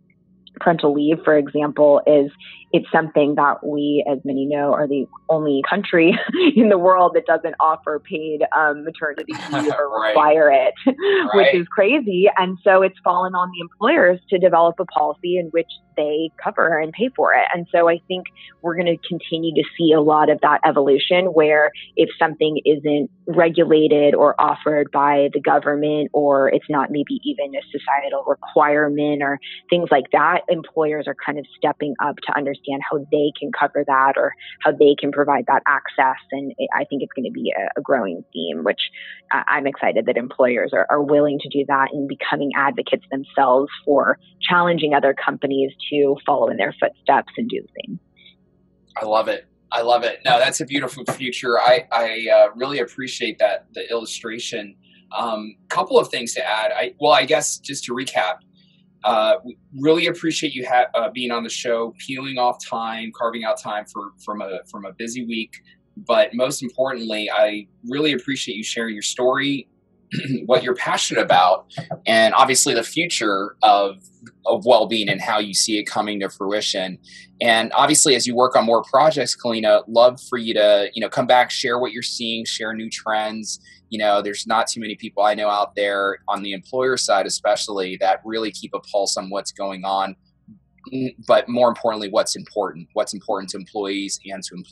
parental 0.60 0.93
leave, 0.93 1.17
for 1.23 1.38
example, 1.38 2.01
is 2.08 2.32
it's 2.73 2.91
something 2.91 3.36
that 3.36 3.63
we, 3.63 4.03
as 4.12 4.17
many 4.25 4.47
know, 4.47 4.73
are 4.73 4.88
the 4.88 5.05
only 5.29 5.62
country 5.69 6.17
in 6.55 6.69
the 6.69 6.77
world 6.79 7.12
that 7.13 7.27
doesn't 7.27 7.53
offer 7.59 7.99
paid 7.99 8.41
um, 8.57 8.83
maternity 8.83 9.33
leave 9.53 9.71
or 9.77 9.89
right. 9.89 10.07
require 10.09 10.51
it, 10.51 10.73
right. 10.88 11.29
which 11.36 11.53
is 11.53 11.67
crazy. 11.67 12.25
And 12.36 12.57
so 12.63 12.81
it's 12.81 12.97
fallen 13.03 13.36
on 13.36 13.51
the 13.51 13.59
employers 13.62 14.19
to 14.31 14.39
develop 14.39 14.79
a 14.79 14.86
policy 14.86 15.38
in 15.38 15.47
which 15.47 15.69
they 15.95 16.31
cover 16.43 16.79
and 16.79 16.91
pay 16.91 17.12
for 17.15 17.36
it. 17.36 17.45
And 17.53 17.67
so 17.71 17.88
I 17.88 18.01
think 18.07 18.25
we're 18.63 18.73
going 18.73 18.88
to 18.88 18.97
continue 19.07 19.53
to 19.53 19.63
see 19.77 19.91
a 19.91 20.01
lot 20.01 20.31
of 20.31 20.41
that 20.41 20.59
evolution 20.65 21.25
where 21.25 21.71
if 21.95 22.09
something 22.17 22.59
isn't 22.65 23.12
regulated 23.27 24.15
or 24.15 24.33
offered 24.41 24.89
by 24.91 25.29
the 25.31 25.39
government 25.39 26.09
or 26.12 26.49
it's 26.49 26.65
not 26.67 26.89
maybe 26.89 27.19
even 27.23 27.53
a 27.53 27.62
societal 27.71 28.23
requirement 28.25 29.21
or 29.21 29.38
things 29.69 29.89
like 29.91 30.05
that, 30.13 30.41
employers 30.49 31.05
are 31.05 31.15
kind 31.23 31.38
of 31.38 31.45
stepping 31.55 31.93
up 32.03 32.15
to 32.25 32.36
understand 32.36 32.62
understand 32.63 32.82
how 32.89 32.99
they 33.12 33.32
can 33.39 33.52
cover 33.52 33.84
that 33.86 34.13
or 34.17 34.34
how 34.62 34.71
they 34.71 34.95
can 34.99 35.12
provide 35.12 35.45
that 35.47 35.63
access. 35.67 36.21
And 36.32 36.54
I 36.73 36.86
think 36.86 37.04
it's 37.04 37.13
going 37.13 37.26
to 37.26 37.32
be 37.32 37.54
a, 37.58 37.80
a 37.80 37.82
growing 37.82 38.23
theme, 38.34 38.63
which 38.63 38.80
I'm 39.32 39.67
excited 39.67 40.06
that 40.06 40.17
employers 40.17 40.71
are, 40.73 40.86
are 40.89 41.02
willing 41.02 41.39
to 41.39 41.49
do 41.49 41.65
that 41.67 41.89
and 41.91 42.08
becoming 42.08 42.52
advocates 42.56 43.06
themselves 43.12 43.69
for 43.86 44.17
challenging 44.41 44.93
other 44.93 45.13
companies 45.13 45.71
to 45.91 46.15
follow 46.26 46.49
in 46.49 46.58
their 46.58 46.73
footsteps 46.80 47.34
and 47.38 47.49
do 47.49 47.62
the 47.62 47.67
same. 47.86 47.99
I 48.95 49.06
love 49.06 49.28
it. 49.28 49.47
I 49.71 49.82
love 49.82 50.04
it. 50.04 50.19
No, 50.23 50.38
that's 50.38 50.62
a 50.62 50.65
beautiful 50.65 51.04
future. 51.06 51.60
I, 51.60 51.88
I 51.91 52.28
uh, 52.32 52.54
really 52.56 52.80
appreciate 52.80 53.39
that, 53.39 53.65
the 53.73 53.89
illustration. 53.89 54.76
Um, 55.17 55.56
couple 55.69 55.99
of 55.99 56.10
things 56.10 56.34
to 56.36 56.47
add. 56.47 56.71
I, 56.71 56.93
well, 56.99 57.12
I 57.12 57.26
guess 57.26 57.58
just 57.58 57.84
to 57.86 57.93
recap, 57.93 58.38
uh, 59.03 59.35
we 59.43 59.57
really 59.79 60.07
appreciate 60.07 60.53
you 60.53 60.65
ha- 60.67 60.87
uh, 60.95 61.09
being 61.09 61.31
on 61.31 61.43
the 61.43 61.49
show, 61.49 61.93
peeling 61.97 62.37
off 62.37 62.63
time, 62.63 63.11
carving 63.15 63.43
out 63.43 63.59
time 63.59 63.85
for 63.91 64.11
from 64.23 64.41
a 64.41 64.59
from 64.69 64.85
a 64.85 64.93
busy 64.93 65.25
week. 65.25 65.53
But 65.95 66.33
most 66.33 66.63
importantly, 66.63 67.29
I 67.29 67.67
really 67.87 68.13
appreciate 68.13 68.55
you 68.55 68.63
sharing 68.63 68.93
your 68.95 69.03
story, 69.03 69.67
what 70.45 70.63
you're 70.63 70.76
passionate 70.76 71.21
about, 71.21 71.71
and 72.06 72.34
obviously 72.34 72.73
the 72.73 72.84
future 72.84 73.56
of 73.63 73.97
of 74.45 74.65
well-being 74.65 75.10
and 75.10 75.21
how 75.21 75.39
you 75.39 75.54
see 75.54 75.78
it 75.78 75.84
coming 75.84 76.19
to 76.19 76.30
fruition. 76.30 76.97
And 77.41 77.71
obviously, 77.73 78.15
as 78.15 78.26
you 78.26 78.36
work 78.36 78.56
on 78.56 78.65
more 78.65 78.84
projects, 78.84 79.36
Kaleana, 79.36 79.84
love 79.88 80.19
for 80.30 80.38
you 80.38 80.54
to 80.54 80.89
you 80.93 81.02
know 81.02 81.10
come 81.10 81.28
back, 81.28 81.52
share 81.52 81.80
what 81.80 81.91
you're 81.91 82.04
seeing, 82.04 82.45
share 82.45 82.73
new 82.73 82.89
trends. 82.89 83.60
You 83.89 83.99
know, 83.99 84.21
there's 84.21 84.47
not 84.47 84.67
too 84.67 84.80
many 84.80 84.95
people 84.95 85.23
I 85.23 85.36
know 85.36 85.49
out 85.49 85.76
there 85.76 86.17
on 86.28 86.41
the 86.41 86.54
employer 86.54 86.97
side, 86.97 87.26
especially, 87.28 87.97
that 87.99 88.21
really 88.26 88.52
keep 88.52 88.73
a 88.73 88.80
pulse 88.80 89.17
on 89.17 89.30
what's 89.30 89.52
going 89.52 89.86
on. 89.86 90.15
But 91.28 91.47
more 91.47 91.69
importantly, 91.69 92.10
what's 92.10 92.36
important, 92.36 92.88
what's 92.93 93.13
important 93.13 93.52
to 93.52 93.58
employees 93.58 94.19
and 94.26 94.43
to 94.43 94.63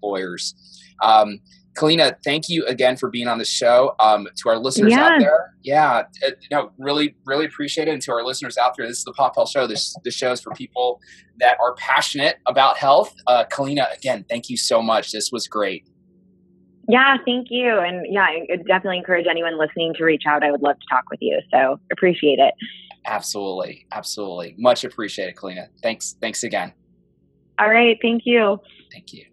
employers. 0.00 0.54
Um, 1.02 1.40
Kaleana, 1.78 2.16
thank 2.24 2.48
you 2.48 2.66
again 2.66 2.96
for 2.96 3.08
being 3.08 3.28
on 3.28 3.38
the 3.38 3.44
show. 3.44 3.94
Um, 4.00 4.28
to 4.42 4.48
our 4.48 4.58
listeners 4.58 4.92
yeah. 4.92 5.06
out 5.06 5.20
there, 5.20 5.54
yeah, 5.62 6.02
uh, 6.26 6.30
know, 6.50 6.72
really, 6.78 7.14
really 7.24 7.44
appreciate 7.46 7.88
it. 7.88 7.92
And 7.92 8.02
to 8.02 8.12
our 8.12 8.24
listeners 8.24 8.58
out 8.58 8.76
there, 8.76 8.86
this 8.86 8.98
is 8.98 9.04
the 9.04 9.12
Pop 9.12 9.36
Health 9.36 9.50
Show. 9.50 9.66
This 9.66 9.94
this 10.04 10.14
show 10.14 10.32
is 10.32 10.40
for 10.40 10.52
people 10.52 11.00
that 11.38 11.56
are 11.62 11.74
passionate 11.76 12.36
about 12.46 12.76
health. 12.76 13.14
Uh, 13.26 13.44
Kaleana, 13.44 13.96
again, 13.96 14.24
thank 14.28 14.50
you 14.50 14.56
so 14.56 14.82
much. 14.82 15.12
This 15.12 15.30
was 15.30 15.46
great. 15.46 15.88
Yeah, 16.88 17.16
thank 17.24 17.48
you. 17.50 17.78
And 17.78 18.06
yeah, 18.10 18.22
I 18.22 18.46
definitely 18.66 18.98
encourage 18.98 19.26
anyone 19.30 19.58
listening 19.58 19.94
to 19.94 20.04
reach 20.04 20.24
out. 20.26 20.42
I 20.42 20.50
would 20.50 20.62
love 20.62 20.76
to 20.80 20.86
talk 20.90 21.04
with 21.10 21.20
you. 21.22 21.38
So 21.52 21.78
appreciate 21.92 22.38
it. 22.38 22.54
Absolutely, 23.06 23.86
absolutely, 23.92 24.54
much 24.58 24.84
appreciated, 24.84 25.36
Kaleana. 25.36 25.68
Thanks, 25.82 26.16
thanks 26.20 26.42
again. 26.42 26.72
All 27.58 27.68
right. 27.68 27.98
Thank 28.00 28.22
you. 28.24 28.58
Thank 28.92 29.12
you. 29.12 29.24